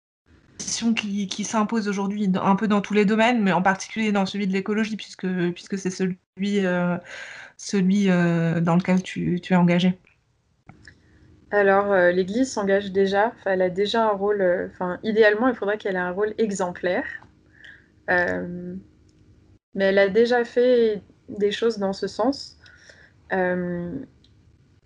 qui, 0.94 1.44
s'imposent 1.44 1.88
aujourd'hui, 1.88 2.30
un 2.40 2.56
peu 2.56 2.68
dans 2.68 2.80
tous 2.80 2.94
les 2.94 3.04
domaines, 3.04 3.42
mais 3.42 3.52
en 3.52 3.62
particulier 3.62 4.12
dans 4.12 4.26
celui 4.26 4.46
de 4.46 4.52
l'écologie, 4.52 4.96
puisque, 4.96 5.26
puisque 5.52 5.78
c'est 5.78 5.90
celui, 5.90 6.16
celui 7.56 8.06
dans 8.06 8.76
lequel 8.76 9.02
tu, 9.02 9.40
tu 9.40 9.52
es 9.52 9.56
engagé? 9.56 9.98
Alors, 11.50 11.94
l'Église 12.12 12.52
s'engage 12.52 12.92
déjà, 12.92 13.32
elle 13.46 13.62
a 13.62 13.70
déjà 13.70 14.10
un 14.10 14.12
rôle, 14.12 14.70
enfin, 14.70 14.98
idéalement, 15.02 15.48
il 15.48 15.54
faudrait 15.54 15.78
qu'elle 15.78 15.96
ait 15.96 16.00
un 16.00 16.10
rôle 16.10 16.34
exemplaire. 16.36 17.06
Mais 18.08 18.74
elle 19.74 19.98
a 19.98 20.08
déjà 20.08 20.44
fait 20.44 21.00
des 21.28 21.52
choses 21.52 21.78
dans 21.78 21.92
ce 21.92 22.06
sens. 22.08 22.58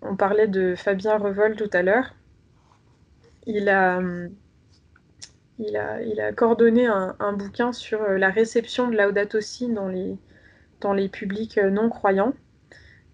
Euh, 0.03 0.09
on 0.09 0.15
parlait 0.15 0.47
de 0.47 0.75
Fabien 0.75 1.17
Revol 1.17 1.55
tout 1.55 1.69
à 1.73 1.81
l'heure. 1.81 2.15
Il 3.45 3.69
a, 3.69 3.99
a 5.59 6.33
coordonné 6.35 6.87
un, 6.87 7.33
bouquin 7.33 7.73
sur 7.73 8.01
euh, 8.01 8.17
la 8.17 8.29
réception 8.29 8.89
de 8.89 8.95
Laudato 8.95 9.41
Si 9.41 9.67
dans 9.69 9.87
les, 9.87 11.09
publics 11.09 11.57
euh, 11.57 11.69
non 11.69 11.89
croyants. 11.89 12.33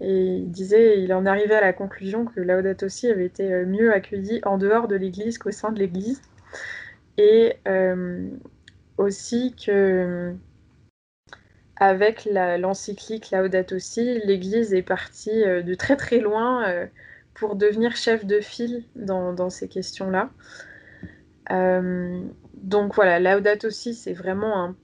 Et 0.02 0.38
il 0.38 0.52
disait, 0.52 1.02
il 1.02 1.14
en 1.14 1.26
arrivait 1.26 1.56
à 1.56 1.62
la 1.62 1.74
conclusion 1.74 2.26
que 2.26 2.40
Laudato 2.40 2.88
Si 2.88 3.08
avait 3.10 3.26
été 3.26 3.66
mieux 3.66 3.92
accueilli 3.94 4.40
en 4.46 4.58
dehors 4.58 4.88
de 4.88 4.96
l'Église 4.96 5.38
qu'au 5.38 5.52
sein 5.52 5.72
de 5.72 5.80
l'Église. 5.80 6.22
Et 7.18 7.58
aussi 8.98 9.54
que 9.56 10.34
avec 11.80 12.28
l'encyclique 12.32 13.32
Laudato 13.32 13.80
Si, 13.80 14.20
l'Église 14.26 14.74
est 14.74 14.82
partie 14.82 15.44
euh, 15.44 15.62
de 15.62 15.74
très 15.74 15.96
très 15.96 16.20
loin 16.20 16.68
euh, 16.68 16.86
pour 17.34 17.56
devenir 17.56 17.96
chef 17.96 18.26
de 18.26 18.42
file 18.42 18.84
dans, 18.96 19.50
ces 19.50 19.70
questions-là. 19.70 20.30
Euh, 21.52 22.22
donc 22.56 22.94
voilà, 22.96 23.20
Laudato 23.20 23.70
Si, 23.70 23.94
c'est 23.94 24.14
vraiment 24.14 24.76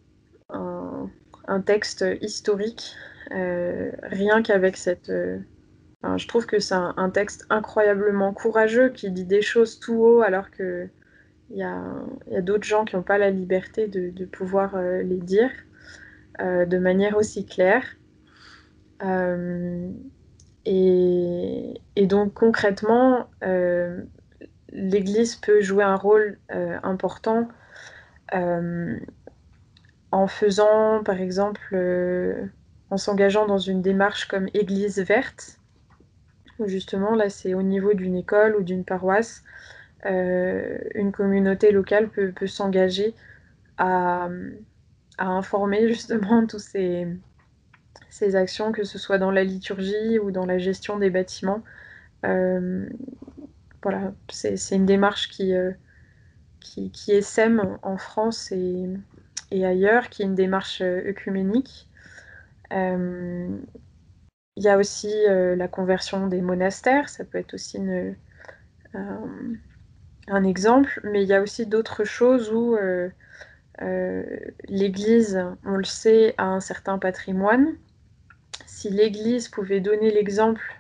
un, 0.50 1.62
texte 1.66 2.06
historique, 2.22 2.96
rien 3.30 4.42
qu'avec 4.42 4.78
cette... 4.78 5.12
je 5.12 6.28
trouve 6.28 6.46
que 6.46 6.60
c'est 6.60 6.76
un, 6.76 7.10
texte 7.10 7.46
incroyablement 7.50 8.34
courageux 8.34 8.90
qui 8.90 9.12
dit 9.12 9.26
des 9.26 9.42
choses 9.42 9.80
tout 9.80 9.96
haut 9.96 10.22
alors 10.22 10.50
que 10.50 10.88
il 11.52 11.58
y 11.58 11.64
a, 11.64 12.42
d'autres 12.42 12.64
gens 12.64 12.86
qui 12.86 12.96
n'ont 12.96 13.04
pas 13.04 13.18
la 13.18 13.32
liberté 13.32 13.88
de 13.88 14.26
pouvoir 14.26 14.82
les 14.82 15.18
dire. 15.18 15.52
Euh, 16.42 16.66
de 16.66 16.78
manière 16.78 17.16
aussi 17.18 17.46
claire. 17.46 17.86
Euh, 19.04 19.90
et, 20.66 21.74
donc 22.08 22.34
concrètement, 22.34 23.30
euh, 23.44 24.02
l'Église 24.70 25.36
peut 25.38 25.62
jouer 25.62 25.84
un 25.84 25.96
rôle 25.96 26.38
important 26.84 27.48
en 30.12 30.28
faisant, 30.28 31.04
par 31.04 31.20
exemple, 31.20 31.76
en 32.90 32.98
s'engageant 32.98 33.46
dans 33.46 33.58
une 33.58 33.82
démarche 33.82 34.28
comme 34.28 34.48
Église 34.54 35.00
verte, 35.00 35.60
où 36.60 36.68
justement, 36.68 37.16
là, 37.16 37.30
c'est 37.30 37.54
au 37.54 37.62
niveau 37.62 37.94
d'une 37.94 38.16
école 38.16 38.56
ou 38.56 38.64
d'une 38.64 38.86
paroisse, 38.86 39.44
une 40.04 41.12
communauté 41.12 41.72
locale 41.72 42.10
peut, 42.10 42.48
s'engager 42.48 43.14
à, 43.78 44.30
informer 45.18 45.88
justement 45.94 46.46
tous 46.46 46.60
ces, 46.60 47.08
ces 48.10 48.36
actions, 48.36 48.72
que 48.72 48.84
ce 48.84 48.98
soit 48.98 49.18
dans 49.18 49.32
la 49.32 49.44
liturgie 49.44 50.20
ou 50.20 50.32
dans 50.32 50.46
la 50.46 50.58
gestion 50.58 50.98
des 50.98 51.10
bâtiments. 51.10 51.64
Euh, 52.26 52.88
voilà, 53.84 54.14
c'est 54.30 54.58
une 54.72 54.86
démarche 54.86 55.30
qui, 55.30 55.54
euh, 55.54 55.72
qui, 56.60 56.92
qui, 56.92 57.12
est 57.12 57.22
SEM 57.22 57.78
en 57.84 57.98
France 57.98 58.52
et, 58.52 58.90
et, 59.52 59.66
ailleurs, 59.66 60.10
qui 60.10 60.24
est 60.24 60.26
une 60.26 60.36
démarche 60.36 60.82
euh, 60.82 61.10
œcuménique. 61.10 61.90
Il 62.72 64.64
y 64.64 64.70
a 64.70 64.78
aussi 64.78 65.14
la 65.28 65.68
conversion 65.68 66.28
des 66.28 66.42
monastères, 66.42 67.10
ça 67.10 67.24
peut 67.24 67.38
être 67.38 67.54
aussi 67.54 67.78
un 68.94 70.44
exemple, 70.44 71.00
mais 71.04 71.24
il 71.24 71.28
y 71.28 71.34
a 71.34 71.42
aussi 71.42 71.68
d'autres 71.68 72.06
choses 72.06 72.52
où 72.52 72.76
l'Église, 73.80 75.44
on 75.66 75.76
le 75.76 75.84
sait, 75.84 76.34
a 76.38 76.46
un 76.46 76.60
certain 76.60 76.98
patrimoine 76.98 77.76
si 78.66 78.90
l'Église 78.90 79.48
pouvait 79.48 79.80
donner 79.80 80.12
l'exemple, 80.12 80.76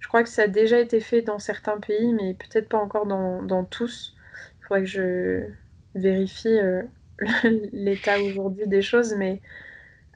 je 0.00 0.08
crois 0.08 0.22
que 0.22 0.28
ça 0.28 0.42
a 0.42 0.48
déjà 0.48 0.80
été 0.80 1.00
fait 1.00 1.22
dans 1.22 1.38
certains 1.38 1.78
pays, 1.78 2.12
mais 2.12 2.34
peut-être 2.34 2.68
pas 2.68 2.78
encore 2.78 3.06
dans, 3.06 3.64
tous. 3.64 4.16
Il 4.58 4.64
faudrait 4.66 4.82
que 4.82 4.88
je 4.88 5.44
vérifie 5.94 6.48
euh, 6.48 6.82
l'état 7.72 8.20
aujourd'hui 8.20 8.66
des 8.66 8.82
choses, 8.82 9.14
mais 9.14 9.40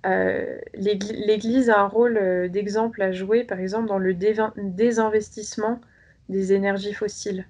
euh, 0.07 0.59
l'Église 0.75 1.71
a 1.71 1.81
un 1.81 1.87
rôle 1.87 2.17
euh, 2.17 2.49
d'exemple 2.49 3.03
à 3.03 3.13
jouer, 3.13 3.45
par 3.45 3.61
exemple, 3.61 3.89
dans 3.89 3.99
le 3.99 4.15
désinvestissement 4.15 5.81
des 6.29 6.53
énergies 6.53 6.95
fossiles. 6.95 7.47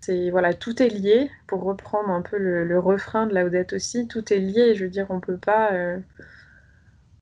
C'est 0.00 0.30
voilà, 0.30 0.54
tout 0.54 0.82
est 0.82 0.88
lié. 0.88 1.30
Pour 1.46 1.62
reprendre 1.62 2.10
un 2.10 2.22
peu 2.22 2.38
le, 2.38 2.78
refrain 2.78 3.26
de 3.26 3.34
Laudate 3.34 3.74
aussi, 3.74 4.08
tout 4.08 4.32
est 4.32 4.38
lié. 4.38 4.74
Je 4.74 4.84
veux 4.84 4.90
dire, 4.90 5.06
on 5.10 5.20
peut 5.20 5.38
pas 5.38 5.72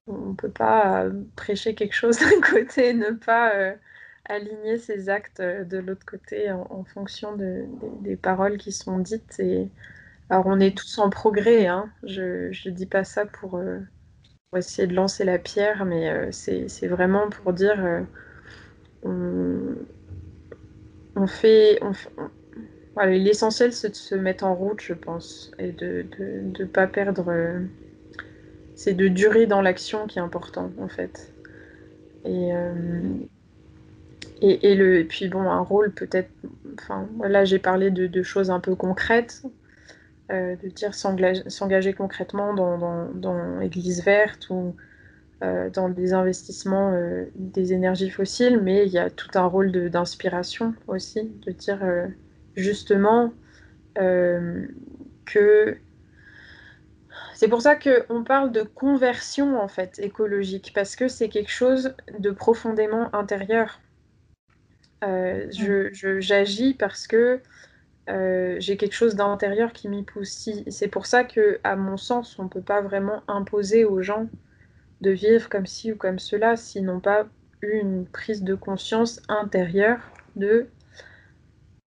on 0.08 0.30
ne 0.30 0.34
peut 0.34 0.50
pas 0.50 1.04
euh, 1.04 1.22
prêcher 1.36 1.74
quelque 1.74 1.94
chose 1.94 2.18
d'un 2.18 2.40
côté 2.40 2.88
et 2.90 2.94
ne 2.94 3.10
pas 3.10 3.54
euh, 3.54 3.74
aligner 4.24 4.78
ses 4.78 5.08
actes 5.08 5.40
euh, 5.40 5.64
de 5.64 5.78
l'autre 5.78 6.06
côté 6.06 6.50
en, 6.50 6.84
fonction 6.84 7.36
des 7.36 8.16
paroles 8.16 8.58
qui 8.58 8.72
sont 8.72 8.98
dites. 8.98 9.38
Et, 9.38 9.68
alors 10.30 10.46
on 10.46 10.60
est 10.60 10.76
tous 10.76 10.98
en 10.98 11.08
progrès, 11.10 11.66
hein. 11.66 11.90
je 12.02 12.48
ne 12.68 12.74
dis 12.74 12.86
pas 12.86 13.04
ça 13.04 13.24
pour, 13.26 13.60
essayer 14.56 14.88
de 14.88 14.94
lancer 14.94 15.24
la 15.24 15.38
pierre, 15.38 15.84
mais 15.84 16.32
c'est 16.32 16.86
vraiment 16.86 17.30
pour 17.30 17.52
dire 17.52 18.04
on, 19.04 19.76
fait... 21.26 21.80
L'essentiel 23.06 23.72
c'est 23.72 23.90
de 23.90 23.94
se 23.94 24.14
mettre 24.14 24.44
en 24.44 24.54
route, 24.54 24.80
je 24.80 24.94
pense, 24.94 25.52
et 25.58 25.72
de 25.72 26.04
ne 26.18 26.64
pas 26.64 26.86
perdre 26.86 27.32
c'est 28.78 28.94
de 28.94 29.08
durer 29.08 29.46
dans 29.46 29.60
l'action 29.60 30.06
qui 30.06 30.20
est 30.20 30.22
important 30.22 30.70
en 30.80 30.86
fait. 30.86 31.34
Et, 32.24 32.54
euh, 32.54 33.02
et, 34.40 34.76
le, 34.76 35.02
puis 35.02 35.28
bon, 35.28 35.50
un 35.50 35.60
rôle 35.60 35.92
peut-être, 35.92 36.30
enfin 36.80 37.08
là 37.24 37.44
j'ai 37.44 37.58
parlé 37.58 37.90
de, 37.90 38.22
choses 38.22 38.52
un 38.52 38.60
peu 38.60 38.76
concrètes, 38.76 39.42
euh, 40.30 40.54
de 40.62 40.68
dire 40.68 40.94
s'engager 40.94 41.92
concrètement 41.92 42.54
dans, 42.54 43.10
dans, 43.14 43.60
Église 43.60 44.04
verte 44.04 44.48
ou 44.48 44.76
euh, 45.42 45.70
dans 45.70 45.88
des 45.88 46.12
investissements 46.12 46.96
des 47.34 47.72
énergies 47.72 48.10
fossiles, 48.10 48.60
mais 48.62 48.86
il 48.86 48.92
y 48.92 48.98
a 48.98 49.10
tout 49.10 49.30
un 49.34 49.46
rôle 49.46 49.72
d'inspiration 49.90 50.72
aussi, 50.86 51.32
de 51.44 51.50
dire 51.50 51.80
justement 52.58 53.32
que 53.94 55.78
c'est 57.38 57.46
pour 57.46 57.62
ça 57.62 57.76
qu'on 57.76 58.24
parle 58.24 58.50
de 58.50 58.62
conversion 58.62 59.60
en 59.60 59.68
fait 59.68 60.00
écologique, 60.00 60.72
parce 60.74 60.96
que 60.96 61.06
c'est 61.06 61.28
quelque 61.28 61.52
chose 61.52 61.94
de 62.18 62.32
profondément 62.32 63.14
intérieur. 63.14 63.80
Euh, 65.04 65.46
j'agis 66.18 66.74
parce 66.74 67.06
que 67.06 67.40
euh, 68.08 68.56
j'ai 68.58 68.76
quelque 68.76 68.94
chose 68.94 69.14
d'intérieur 69.14 69.72
qui 69.72 69.88
m'y 69.88 70.02
pousse. 70.02 70.50
C'est 70.68 70.88
pour 70.88 71.06
ça 71.06 71.22
que, 71.22 71.60
à 71.62 71.76
mon 71.76 71.96
sens, 71.96 72.36
on 72.40 72.44
ne 72.44 72.48
peut 72.48 72.60
pas 72.60 72.80
vraiment 72.80 73.22
imposer 73.28 73.84
aux 73.84 74.02
gens 74.02 74.26
de 75.00 75.10
vivre 75.10 75.48
comme 75.48 75.66
ci 75.66 75.92
ou 75.92 75.96
comme 75.96 76.18
cela 76.18 76.56
s'ils 76.56 76.84
n'ont 76.84 76.98
pas 76.98 77.28
eu 77.62 77.78
une 77.78 78.04
prise 78.04 78.42
de 78.42 78.56
conscience 78.56 79.20
intérieure 79.28 80.00
de 80.34 80.66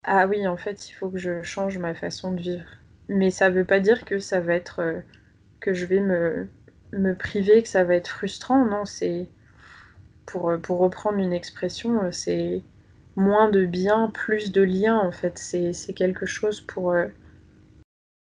ah 0.03 0.27
oui, 0.27 0.47
en 0.47 0.57
fait, 0.57 0.89
il 0.89 0.93
faut 0.93 1.09
que 1.09 1.17
je 1.17 1.41
change 1.43 1.77
ma 1.77 1.93
façon 1.93 2.31
de 2.33 2.41
vivre. 2.41 2.69
Mais 3.09 3.31
ça 3.31 3.49
ne 3.49 3.55
veut 3.55 3.65
pas 3.65 3.79
dire 3.79 4.05
que 4.05 4.19
ça 4.19 4.39
va 4.39 4.53
être 4.55 4.79
euh, 4.81 5.01
que 5.59 5.73
je 5.73 5.85
vais 5.85 5.99
me, 5.99 6.47
me 6.93 7.15
priver, 7.15 7.63
que 7.63 7.69
ça 7.69 7.83
va 7.83 7.95
être 7.95 8.07
frustrant. 8.07 8.65
Non, 8.65 8.85
c'est 8.85 9.27
pour, 10.25 10.53
pour 10.61 10.79
reprendre 10.79 11.17
une 11.19 11.33
expression, 11.33 12.03
euh, 12.03 12.11
c'est 12.11 12.63
moins 13.15 13.49
de 13.49 13.65
bien, 13.65 14.09
plus 14.11 14.51
de 14.51 14.61
lien 14.61 14.97
en 14.97 15.11
fait. 15.11 15.37
C'est 15.37 15.93
quelque 15.93 16.25
chose 16.25 16.61
pour. 16.61 16.91
Euh, 16.91 17.07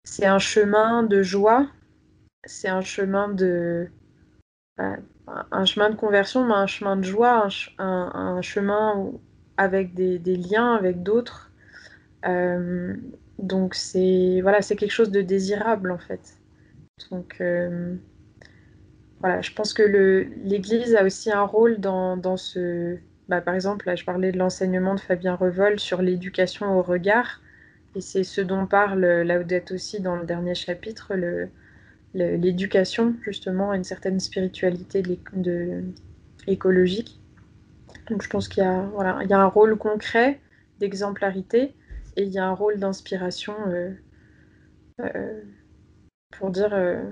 c'est 0.04 0.26
un 0.26 0.38
chemin 0.38 1.02
de 1.02 1.22
joie, 1.22 1.68
c'est 2.44 2.68
un 2.68 2.80
chemin 2.80 3.28
de. 3.28 3.88
un 4.78 5.64
chemin 5.64 5.90
de 5.90 5.96
conversion, 5.96 6.44
mais 6.44 6.54
un 6.54 6.66
chemin 6.66 6.96
de 6.96 7.02
joie, 7.02 7.48
un, 7.78 8.10
un, 8.14 8.42
chemin 8.42 9.10
avec 9.56 9.94
des, 9.94 10.18
des, 10.18 10.36
liens 10.36 10.74
avec 10.74 11.02
d'autres. 11.02 11.45
Euh, 12.24 12.94
donc 13.38 13.74
c'est 13.74 14.40
voilà, 14.40 14.62
c'est 14.62 14.76
quelque 14.76 14.92
chose 14.92 15.10
de 15.10 15.20
désirable 15.20 15.90
en 15.90 15.98
fait. 15.98 16.36
Donc 17.10 17.36
euh, 17.40 17.94
voilà, 19.20 19.40
je 19.42 19.52
pense 19.52 19.72
que 19.72 19.82
l'Église 19.82 20.94
a 20.94 21.04
aussi 21.04 21.30
un 21.32 21.42
rôle 21.42 21.78
dans, 21.78 22.16
dans 22.16 22.36
ce... 22.36 22.96
Bah, 23.28 23.40
par 23.40 23.54
exemple, 23.54 23.86
là, 23.86 23.96
je 23.96 24.04
parlais 24.04 24.30
de 24.30 24.38
l'enseignement 24.38 24.94
de 24.94 25.00
Fabien 25.00 25.34
Revol 25.34 25.80
sur 25.80 26.00
l'éducation 26.00 26.78
au 26.78 26.82
regard, 26.82 27.40
et 27.96 28.00
c'est 28.00 28.24
ce 28.24 28.40
dont 28.40 28.66
parle 28.66 29.04
Laudette 29.22 29.72
aussi 29.72 30.00
dans 30.00 30.16
le 30.16 30.24
dernier 30.24 30.54
chapitre, 30.54 31.12
l'éducation 32.14 33.14
justement 33.22 33.72
à 33.72 33.76
une 33.76 33.84
certaine 33.84 34.20
spiritualité 34.20 35.02
de, 35.32 35.82
écologique. 36.46 37.18
Donc 38.08 38.22
je 38.22 38.28
pense 38.28 38.48
qu'il 38.48 38.62
y, 38.62 38.66
voilà, 38.92 39.18
il 39.22 39.30
y 39.30 39.32
a 39.32 39.40
un 39.40 39.46
rôle 39.46 39.76
concret 39.76 40.38
d'exemplarité 40.78 41.74
et 42.16 42.22
il 42.22 42.32
y 42.32 42.38
a 42.38 42.46
un 42.46 42.54
rôle 42.54 42.78
d'inspiration 42.78 43.54
euh, 43.68 43.92
euh, 45.00 45.42
pour 46.32 46.50
dire. 46.50 46.72
Euh, 46.72 47.02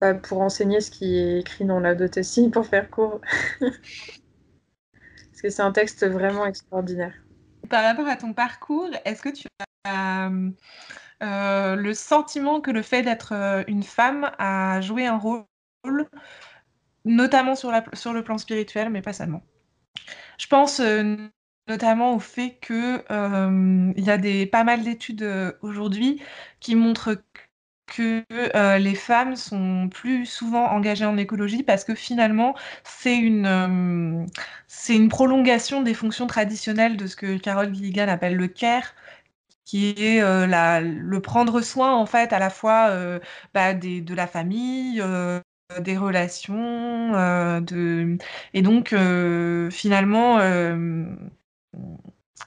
bah, 0.00 0.14
pour 0.14 0.40
enseigner 0.40 0.80
ce 0.80 0.90
qui 0.90 1.16
est 1.16 1.40
écrit 1.40 1.64
dans 1.64 1.78
la 1.78 1.94
dot 1.94 2.16
aussi, 2.16 2.50
pour 2.50 2.66
faire 2.66 2.90
court. 2.90 3.20
Parce 3.60 5.42
que 5.42 5.50
c'est 5.50 5.62
un 5.62 5.72
texte 5.72 6.06
vraiment 6.06 6.46
extraordinaire. 6.46 7.14
Par 7.68 7.84
rapport 7.84 8.08
à 8.08 8.16
ton 8.16 8.32
parcours, 8.32 8.90
est-ce 9.04 9.22
que 9.22 9.28
tu 9.28 9.46
as 9.84 10.30
le 11.20 11.94
sentiment 11.94 12.60
que 12.60 12.70
le 12.70 12.82
fait 12.82 13.02
d'être 13.02 13.32
une 13.68 13.82
femme 13.84 14.30
a 14.38 14.80
joué 14.80 15.06
un 15.06 15.18
rôle, 15.18 15.44
notamment 17.04 17.54
sur 17.54 17.70
le 17.70 18.22
plan 18.22 18.38
spirituel, 18.38 18.90
mais 18.90 19.02
pas 19.02 19.12
seulement? 19.12 19.42
Je 20.38 20.46
pense 20.48 20.80
notamment 21.68 22.14
au 22.14 22.18
fait 22.18 22.58
que 22.60 23.02
euh, 23.10 23.92
il 23.96 24.04
y 24.04 24.10
a 24.10 24.18
des, 24.18 24.46
pas 24.46 24.64
mal 24.64 24.82
d'études 24.82 25.22
euh, 25.22 25.52
aujourd'hui 25.62 26.20
qui 26.60 26.74
montrent 26.74 27.22
que 27.86 28.24
euh, 28.32 28.78
les 28.78 28.94
femmes 28.94 29.36
sont 29.36 29.88
plus 29.90 30.26
souvent 30.26 30.66
engagées 30.66 31.04
en 31.04 31.16
écologie 31.16 31.62
parce 31.62 31.84
que 31.84 31.94
finalement 31.94 32.54
c'est 32.84 33.16
une, 33.16 34.28
prolongation 35.10 35.82
des 35.82 35.94
fonctions 35.94 36.26
traditionnelles 36.26 36.96
de 36.96 37.06
ce 37.06 37.16
que 37.16 37.38
Carole 37.38 37.74
Gilligan 37.74 38.08
appelle 38.08 38.36
le 38.36 38.48
care, 38.48 38.94
qui 39.64 39.90
est 39.90 40.20
le 40.22 41.20
prendre 41.20 41.60
soin 41.60 41.94
en 41.94 42.06
fait 42.06 42.32
à 42.32 42.38
la 42.38 42.50
fois 42.50 42.90
bah, 43.54 43.74
de 43.74 44.14
la 44.14 44.26
famille, 44.26 45.02
des 45.80 45.96
relations, 45.98 47.14
et 48.54 48.62
donc 48.62 48.94
finalement 49.70 50.38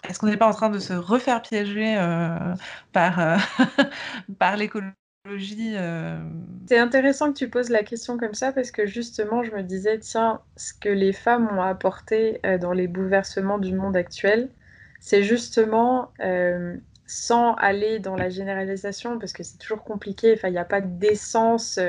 est-ce 0.08 0.20
qu'on 0.20 0.28
n'est 0.28 0.38
pas 0.38 0.48
en 0.48 0.54
train 0.54 0.70
de 0.70 0.80
se 0.80 0.94
refaire 0.94 1.42
piéger 1.42 1.98
euh, 1.98 2.54
par, 2.92 3.20
euh, 3.20 3.38
par 4.40 4.58
l'écologie 4.58 4.94
euh? 5.76 6.20
C'est 6.68 6.78
intéressant 6.78 7.32
que 7.34 7.38
tu 7.38 7.50
poses 7.50 7.70
la 7.70 7.84
question 7.84 8.18
comme 8.18 8.34
ça 8.34 8.52
parce 8.52 8.72
que 8.72 8.86
justement, 8.86 9.44
je 9.44 9.52
me 9.52 9.64
disais, 9.64 10.00
tiens, 10.00 10.42
ce 10.56 10.74
que 10.74 10.90
les 10.90 11.14
femmes 11.14 11.48
ont 11.52 11.62
apporté 11.62 12.40
dans 12.62 12.74
les 12.74 12.88
bouleversements 12.88 13.58
du 13.58 13.74
monde 13.74 13.98
actuel, 13.98 14.50
c'est 15.00 15.24
justement 15.24 16.12
sans 17.08 17.54
aller 17.56 18.00
dans 18.00 18.16
la 18.16 18.30
généralisation, 18.30 19.18
parce 19.18 19.34
que 19.34 19.42
c'est 19.42 19.58
toujours 19.58 19.84
compliqué, 19.84 20.40
il 20.44 20.52
n'y 20.52 20.58
a 20.60 20.66
pas 20.66 20.82
d'essence. 20.82 21.80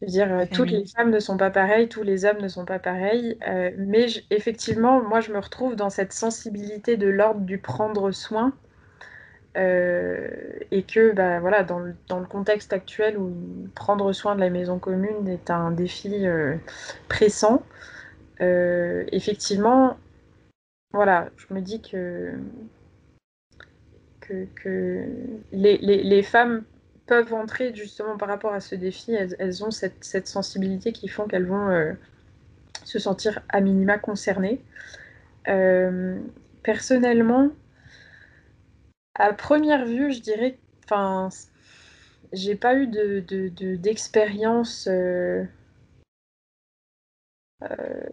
Je 0.00 0.06
veux 0.06 0.12
dire, 0.12 0.40
eh 0.40 0.46
toutes 0.46 0.70
les 0.70 0.84
femmes 0.86 1.10
ne 1.10 1.20
sont 1.20 1.36
pas 1.36 1.50
pareilles, 1.50 1.88
tous 1.88 2.02
les 2.02 2.24
hommes 2.24 2.40
ne 2.40 2.48
sont 2.48 2.64
pas 2.64 2.78
pareils, 2.78 3.36
mais 3.76 4.06
effectivement, 4.30 5.02
moi, 5.02 5.20
je 5.20 5.32
me 5.32 5.38
retrouve 5.38 5.76
dans 5.76 5.90
cette 5.90 6.12
sensibilité 6.12 6.96
de 6.96 7.06
l'ordre 7.08 7.40
du 7.40 7.58
prendre 7.58 8.10
soin, 8.10 8.52
et 9.56 10.84
que, 10.84 11.12
bah, 11.12 11.40
voilà, 11.40 11.64
dans 11.64 11.80
le, 11.80 11.94
dans 12.08 12.18
le, 12.18 12.26
contexte 12.26 12.72
actuel 12.72 13.18
où 13.18 13.32
prendre 13.74 14.12
soin 14.12 14.34
de 14.36 14.40
la 14.40 14.48
maison 14.48 14.78
commune 14.78 15.28
est 15.28 15.50
un 15.50 15.70
défi 15.70 16.24
pressant, 17.08 17.62
effectivement, 18.40 19.98
voilà, 20.92 21.28
je 21.36 21.54
me 21.54 21.60
dis 21.60 21.80
que, 21.80 22.32
que, 24.20 25.04
les, 25.52 26.22
femmes 26.22 26.64
peuvent 27.10 27.34
entrer 27.34 27.74
justement 27.74 28.16
par 28.16 28.28
rapport 28.28 28.54
à 28.54 28.60
ce 28.60 28.76
défi, 28.76 29.12
elles, 29.12 29.64
ont 29.64 29.72
cette, 29.72 30.28
sensibilité 30.28 30.92
qui 30.92 31.08
font 31.08 31.26
qu'elles 31.26 31.48
vont 31.48 31.68
euh, 31.68 31.92
se 32.84 33.00
sentir 33.00 33.42
à 33.48 33.60
minima 33.60 33.98
concernées. 33.98 34.62
Euh, 35.48 36.20
personnellement, 36.62 37.50
à 39.16 39.32
première 39.32 39.86
vue, 39.86 40.12
je 40.12 40.20
dirais, 40.20 40.56
enfin, 40.84 41.30
j'ai 42.32 42.54
pas 42.54 42.76
eu 42.76 42.86
de, 42.86 43.18
d'expérience 43.74 44.86
de, 44.86 45.44
euh, 47.64 48.08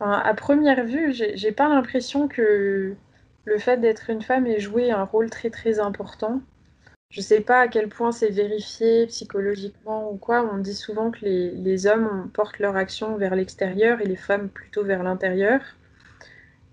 à 0.00 0.32
première 0.32 0.86
vue, 0.86 1.12
j'ai 1.12 1.52
pas 1.52 1.68
l'impression 1.68 2.28
que 2.28 2.94
le 3.44 3.58
fait 3.58 3.76
d'être 3.76 4.08
une 4.08 4.22
femme 4.22 4.46
ait 4.46 4.58
joué 4.58 4.90
un 4.90 5.04
rôle 5.04 5.28
très 5.28 5.50
très 5.50 5.80
important. 5.80 6.40
Je 7.10 7.20
sais 7.20 7.40
pas 7.40 7.60
à 7.60 7.68
quel 7.68 7.88
point 7.88 8.12
c'est 8.12 8.30
vérifié 8.30 9.06
psychologiquement 9.08 10.12
ou 10.12 10.16
quoi. 10.16 10.48
On 10.54 10.58
dit 10.58 10.74
souvent 10.74 11.10
que 11.10 11.24
les, 11.24 11.86
hommes 11.88 12.30
portent 12.32 12.60
leur 12.60 12.76
action 12.76 13.16
vers 13.16 13.34
l'extérieur 13.34 14.00
et 14.00 14.06
les 14.06 14.16
femmes 14.16 14.48
plutôt 14.48 14.84
vers 14.84 15.02
l'intérieur. 15.02 15.60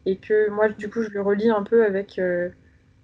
Et 0.05 0.17
que 0.17 0.49
moi, 0.49 0.69
du 0.69 0.89
coup, 0.89 1.01
je 1.01 1.09
le 1.09 1.21
relis 1.21 1.49
un 1.49 1.63
peu 1.63 1.83
avec. 1.85 2.19
Euh, 2.19 2.49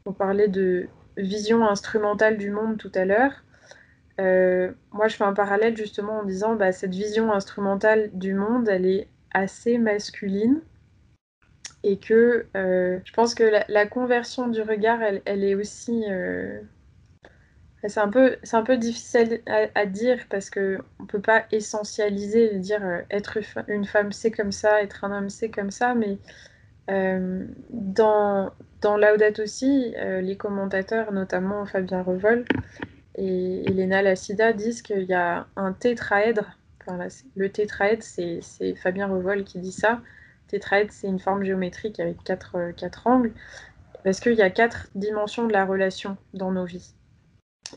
on 0.05 0.13
parlait 0.13 0.47
de 0.47 0.87
vision 1.17 1.67
instrumentale 1.67 2.37
du 2.37 2.51
monde 2.51 2.77
tout 2.77 2.91
à 2.93 3.05
l'heure. 3.05 3.43
Euh, 4.21 4.71
moi, 4.91 5.07
je 5.07 5.15
fais 5.15 5.23
un 5.23 5.33
parallèle 5.33 5.75
justement 5.75 6.19
en 6.19 6.23
disant 6.23 6.55
bah, 6.55 6.71
cette 6.71 6.93
vision 6.93 7.33
instrumentale 7.33 8.11
du 8.13 8.33
monde, 8.35 8.69
elle 8.69 8.85
est 8.85 9.07
assez 9.33 9.79
masculine 9.79 10.61
et 11.83 11.97
que 11.97 12.45
euh, 12.55 12.99
je 13.05 13.13
pense 13.13 13.33
que 13.35 13.43
la, 13.67 13.87
conversion 13.87 14.47
du 14.47 14.61
regard, 14.61 15.01
elle, 15.01 15.43
est 15.43 15.55
aussi... 15.55 16.03
c'est 17.87 17.99
un, 17.99 18.07
peu, 18.07 18.77
difficile 18.77 19.41
à, 19.75 19.85
dire 19.85 20.19
parce 20.29 20.49
qu'on 20.49 20.79
ne 20.99 21.05
peut 21.07 21.21
pas 21.21 21.45
essentialiser 21.51 22.55
et 22.55 22.59
dire 22.59 22.83
euh, 22.83 23.01
être 23.11 23.39
une 23.67 23.85
femme 23.85 24.11
c'est 24.11 24.31
comme 24.31 24.51
ça, 24.51 24.81
être 24.81 25.03
un 25.03 25.17
homme 25.17 25.29
c'est 25.29 25.49
comme 25.49 25.71
ça, 25.71 25.93
mais 25.95 26.17
dans, 27.69 28.51
dans 28.81 28.97
Laudato 28.97 29.43
aussi, 29.43 29.95
les 29.97 30.35
commentateurs, 30.35 31.13
notamment 31.13 31.65
Fabien 31.65 32.01
Revol 32.01 32.43
et 33.15 33.63
Elena 33.69 34.01
Lassida, 34.01 34.51
disent 34.51 34.81
qu'il 34.81 35.03
y 35.03 35.13
a 35.13 35.47
un 35.55 35.71
tétraèdre 35.71 36.57
le 37.35 37.49
tétraèdre, 37.49 38.03
c'est 38.03 38.75
Fabien 38.75 39.07
Revol 39.07 39.43
qui 39.43 39.59
dit 39.59 39.71
ça. 39.71 40.01
Tétraèdre, 40.47 40.91
c'est 40.91 41.07
une 41.07 41.19
forme 41.19 41.43
géométrique 41.43 41.99
avec 41.99 42.23
quatre, 42.23 42.57
euh, 42.57 42.71
quatre 42.73 43.07
angles, 43.07 43.31
parce 44.03 44.19
qu'il 44.19 44.33
y 44.33 44.41
a 44.41 44.49
quatre 44.49 44.87
dimensions 44.93 45.47
de 45.47 45.53
la 45.53 45.65
relation 45.65 46.17
dans 46.33 46.51
nos 46.51 46.65
vies. 46.65 46.93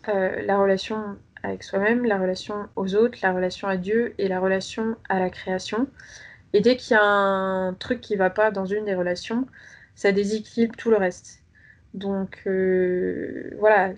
Euh, 0.08 0.42
la 0.42 0.58
relation 0.58 1.16
avec 1.42 1.62
soi-même, 1.62 2.04
la 2.04 2.18
relation 2.18 2.68
aux 2.76 2.94
autres, 2.94 3.18
la 3.22 3.32
relation 3.32 3.68
à 3.68 3.76
Dieu 3.76 4.14
et 4.18 4.28
la 4.28 4.40
relation 4.40 4.96
à 5.08 5.18
la 5.18 5.30
création. 5.30 5.88
Et 6.52 6.60
dès 6.60 6.76
qu'il 6.76 6.94
y 6.94 6.98
a 6.98 7.04
un 7.04 7.74
truc 7.74 8.00
qui 8.00 8.14
ne 8.14 8.18
va 8.18 8.30
pas 8.30 8.50
dans 8.50 8.66
une 8.66 8.84
des 8.84 8.94
relations, 8.94 9.46
ça 9.94 10.12
déséquilibre 10.12 10.76
tout 10.76 10.90
le 10.90 10.96
reste. 10.96 11.42
Donc 11.94 12.42
euh, 12.46 13.50
voilà, 13.58 13.92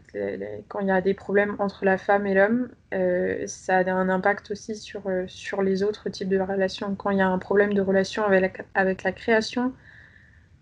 quand 0.68 0.80
il 0.80 0.86
y 0.88 0.90
a 0.90 1.00
des 1.00 1.14
problèmes 1.14 1.56
entre 1.58 1.84
la 1.84 1.98
femme 1.98 2.26
et 2.26 2.34
l'homme, 2.34 2.70
euh, 2.94 3.44
ça 3.46 3.78
a 3.78 3.90
un 3.90 4.08
impact 4.08 4.50
aussi 4.52 4.76
sur, 4.76 5.02
sur 5.26 5.62
les 5.62 5.82
autres 5.82 6.08
types 6.10 6.28
de 6.28 6.38
relations. 6.38 6.94
Quand 6.94 7.10
il 7.10 7.18
y 7.18 7.22
a 7.22 7.28
un 7.28 7.38
problème 7.38 7.74
de 7.74 7.80
relation 7.82 8.24
avec 8.24 8.58
la, 8.58 8.64
avec 8.74 9.02
la 9.02 9.12
création, 9.12 9.72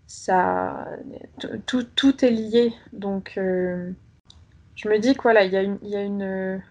ça, 0.07 0.87
tout, 1.65 1.83
tout, 1.83 2.25
est 2.25 2.31
lié. 2.31 2.73
Donc 2.93 3.37
je 4.77 4.87
me 4.87 4.99
dis 4.99 5.15
que 5.15 5.23
voilà, 5.23 5.43
il 5.43 5.51
y 5.51 5.57
a 5.57 5.63
une, 5.63 5.79
y 5.81 5.95
a 5.95 6.03
une, 6.03 6.61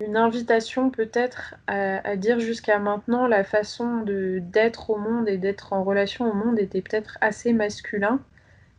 une 0.00 0.16
invitation 0.16 0.90
peut-être 0.90 1.56
à, 1.66 2.16
dire 2.16 2.38
jusqu'à 2.40 2.78
maintenant 2.78 3.26
la 3.26 3.44
façon 3.44 4.04
d'être 4.06 4.90
au 4.90 4.96
monde 4.96 5.28
et 5.28 5.38
d'être 5.38 5.72
en 5.72 5.82
relation 5.82 6.30
au 6.30 6.34
monde 6.34 6.58
était 6.58 6.82
peut-être 6.82 7.18
assez 7.20 7.52
masculin 7.52 8.20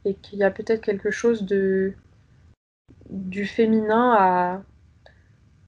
et 0.06 0.16
qu'il 0.16 0.40
y 0.40 0.44
a 0.44 0.52
peut-être 0.52 0.82
quelque 0.82 1.12
chose 1.12 1.44
de 1.44 1.94
du 3.10 3.46
féminin 3.46 4.64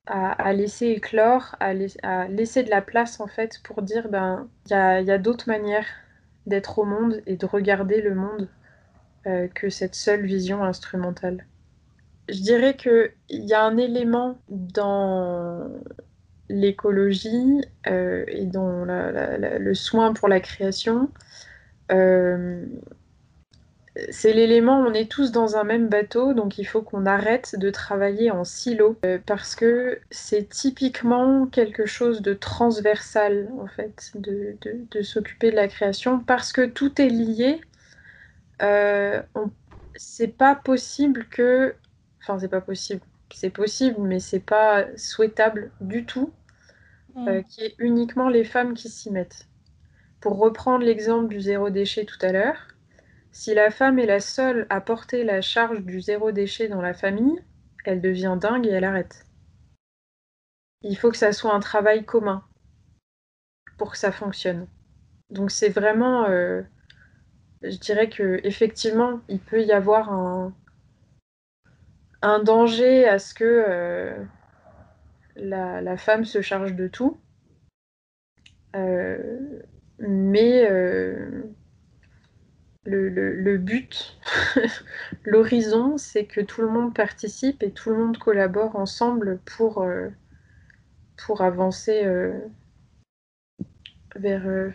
à, 0.07 0.53
laisser 0.53 0.87
éclore, 0.87 1.55
à, 1.59 1.73
laisser 1.73 2.63
de 2.63 2.69
la 2.69 2.81
place 2.81 3.19
en 3.19 3.27
fait 3.27 3.59
pour 3.63 3.81
dire 3.81 4.09
ben 4.09 4.49
il 4.67 4.71
y 4.71 4.73
a, 4.75 5.01
y 5.01 5.11
a 5.11 5.17
d'autres 5.17 5.49
manières 5.49 5.87
d'être 6.45 6.79
au 6.79 6.85
monde 6.85 7.21
et 7.27 7.35
de 7.35 7.45
regarder 7.45 8.01
le 8.01 8.15
monde 8.15 8.47
euh, 9.27 9.47
que 9.53 9.69
cette 9.69 9.95
seule 9.95 10.25
vision 10.25 10.63
instrumentale. 10.63 11.45
Je 12.29 12.41
dirais 12.41 12.75
qu'il 12.75 13.11
y 13.29 13.53
a 13.53 13.63
un 13.63 13.77
élément 13.77 14.39
dans 14.49 15.67
l'écologie 16.49 17.61
euh, 17.87 18.23
et 18.27 18.45
dans 18.45 18.85
le 18.85 19.73
soin 19.73 20.13
pour 20.13 20.27
la 20.27 20.39
création 20.39 21.09
euh, 21.91 22.65
c'est 24.09 24.31
l'élément, 24.31 24.79
on 24.79 24.93
est 24.93 25.11
tous 25.11 25.31
dans 25.33 25.57
un 25.57 25.65
même 25.65 25.89
bateau, 25.89 26.33
donc 26.33 26.57
il 26.57 26.63
faut 26.63 26.81
qu'on 26.81 27.05
arrête 27.05 27.57
de 27.59 27.69
travailler 27.69 28.31
en 28.31 28.45
silo, 28.45 28.97
euh, 29.03 29.19
parce 29.25 29.53
que 29.53 29.99
c'est 30.11 30.47
typiquement 30.47 31.45
quelque 31.47 31.85
chose 31.85 32.21
de 32.21 32.33
transversal, 32.33 33.49
en 33.59 33.67
fait, 33.67 34.11
de, 34.15 34.55
s'occuper 35.01 35.51
de 35.51 35.57
la 35.57 35.67
création, 35.67 36.19
parce 36.19 36.53
que 36.53 36.65
tout 36.65 37.01
est 37.01 37.09
lié. 37.09 37.59
C'est 39.95 40.35
pas 40.37 40.55
possible 40.55 41.25
que... 41.29 41.75
Enfin, 42.21 42.39
c'est 42.39 42.47
pas 42.47 42.61
possible. 42.61 43.01
C'est 43.33 43.49
possible, 43.49 43.99
mais 44.01 44.19
c'est 44.19 44.39
pas 44.39 44.85
souhaitable 44.97 45.71
du 45.81 46.05
tout 46.05 46.33
mm. 47.15 47.27
euh, 47.27 47.41
qu'il 47.43 47.63
y 47.63 47.67
ait 47.67 47.75
uniquement 47.79 48.29
les 48.29 48.43
femmes 48.43 48.73
qui 48.73 48.89
s'y 48.89 49.11
mettent. 49.11 49.47
Pour 50.19 50.37
reprendre 50.37 50.85
l'exemple 50.85 51.29
du 51.29 51.41
zéro 51.41 51.69
déchet 51.69 52.05
tout 52.05 52.19
à 52.21 52.31
l'heure, 52.31 52.67
si 53.31 53.53
la 53.53 53.71
femme 53.71 53.97
est 53.97 54.05
la 54.05 54.19
seule 54.19 54.67
à 54.69 54.81
porter 54.81 55.23
la 55.23 55.41
charge 55.41 55.81
du 55.81 56.01
zéro 56.01 56.31
déchet 56.31 56.67
dans 56.67 56.81
la 56.81 56.93
famille, 56.93 57.41
elle 57.85 58.01
devient 58.01 58.37
dingue 58.39 58.67
et 58.67 58.71
elle 58.71 58.83
arrête. 58.83 59.25
Il 60.83 60.97
faut 60.97 61.09
que 61.09 61.17
ça 61.17 61.31
soit 61.31 61.53
un 61.53 61.59
travail 61.59 62.05
commun 62.05 62.43
pour 63.77 63.91
que 63.91 63.97
ça 63.97 64.11
fonctionne. 64.11 64.67
Donc 65.29 65.49
c'est 65.49 65.69
vraiment, 65.69 66.25
euh, 66.25 66.61
je 67.63 67.77
dirais 67.77 68.09
que 68.09 68.39
effectivement, 68.43 69.21
il 69.29 69.39
peut 69.39 69.63
y 69.63 69.71
avoir 69.71 70.11
un, 70.11 70.53
un 72.21 72.39
danger 72.43 73.07
à 73.07 73.19
ce 73.19 73.33
que 73.33 73.43
euh, 73.43 74.23
la, 75.35 75.97
femme 75.97 76.25
se 76.25 76.41
charge 76.41 76.75
de 76.75 76.87
tout. 76.87 77.19
Euh, 78.75 79.39
mais 79.99 80.67
le, 82.83 83.57
but, 83.57 84.17
l'horizon, 85.25 85.97
c'est 85.97 86.25
que 86.25 86.41
tout 86.41 86.61
le 86.61 86.69
monde 86.69 86.93
participe 86.93 87.63
et 87.63 87.71
tout 87.71 87.89
le 87.91 87.97
monde 87.97 88.17
collabore 88.17 88.75
ensemble 88.75 89.39
pour, 89.57 89.81
euh, 89.81 90.09
avancer 91.39 92.03
euh, 92.03 92.33
euh, 94.25 94.69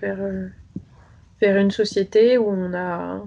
vers 1.40 1.56
une 1.56 1.70
société 1.70 2.38
où 2.38 2.48
on, 2.48 2.72
a, 2.72 3.24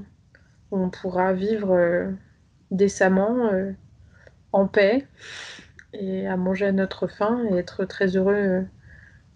on 0.72 0.89
pourra 0.89 1.34
vivre 1.34 2.12
décemment, 2.72 3.52
en 4.52 4.68
paix, 4.68 5.08
et 5.93 6.28
à 6.28 6.38
manger 6.38 6.68
à 6.68 6.72
notre 6.72 7.08
faim 7.08 7.43
et 7.52 7.56
être 7.56 7.86
très 7.86 8.16
heureux 8.16 8.66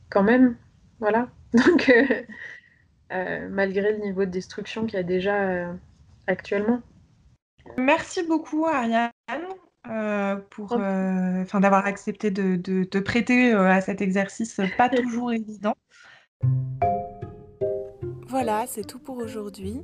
quand 0.10 0.24
même. 0.24 0.56
Voilà. 1.00 1.30
Donc. 1.54 1.92
Euh, 3.14 3.48
malgré 3.50 3.92
le 3.92 4.00
niveau 4.00 4.26
de 4.26 4.32
destruction 4.32 4.86
qu'il 4.86 4.96
y 4.96 5.00
a 5.00 5.04
déjà 5.04 5.36
euh, 5.36 5.74
actuellement. 6.26 6.82
Merci 7.78 8.24
beaucoup 8.24 8.66
Ariane 8.66 9.12
euh, 9.88 10.38
pour 10.50 10.74
enfin 10.74 11.60
d'avoir 11.60 11.86
accepté 11.86 12.32
de, 12.32 12.56
te 12.84 12.98
prêter 12.98 13.54
à 13.54 13.82
cet 13.82 14.02
exercice 14.02 14.60
pas 14.78 14.90
toujours 14.96 15.32
évident. 15.32 15.76
Voilà, 18.28 18.66
c'est 18.68 18.86
tout 18.86 19.00
pour 19.00 19.18
aujourd'hui. 19.18 19.84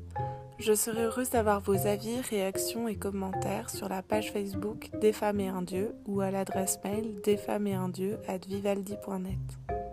Je 0.60 0.74
serai 0.74 1.04
heureuse 1.04 1.30
d'avoir 1.30 1.62
vos 1.62 1.88
avis, 1.88 2.20
réactions 2.20 2.90
et 2.90 2.98
commentaires 2.98 3.70
sur 3.70 3.88
la 3.88 4.02
page 4.02 4.34
Facebook 4.34 4.90
Des 5.00 5.14
femmes 5.14 5.40
et 5.40 5.48
un 5.48 5.62
dieu 5.62 5.96
ou 6.06 6.20
à 6.20 6.32
l'adresse 6.32 6.80
mail 6.84 7.22
desfemmesetundieu 7.24 8.18
at 8.28 8.40
vivaldi.net. 8.46 9.89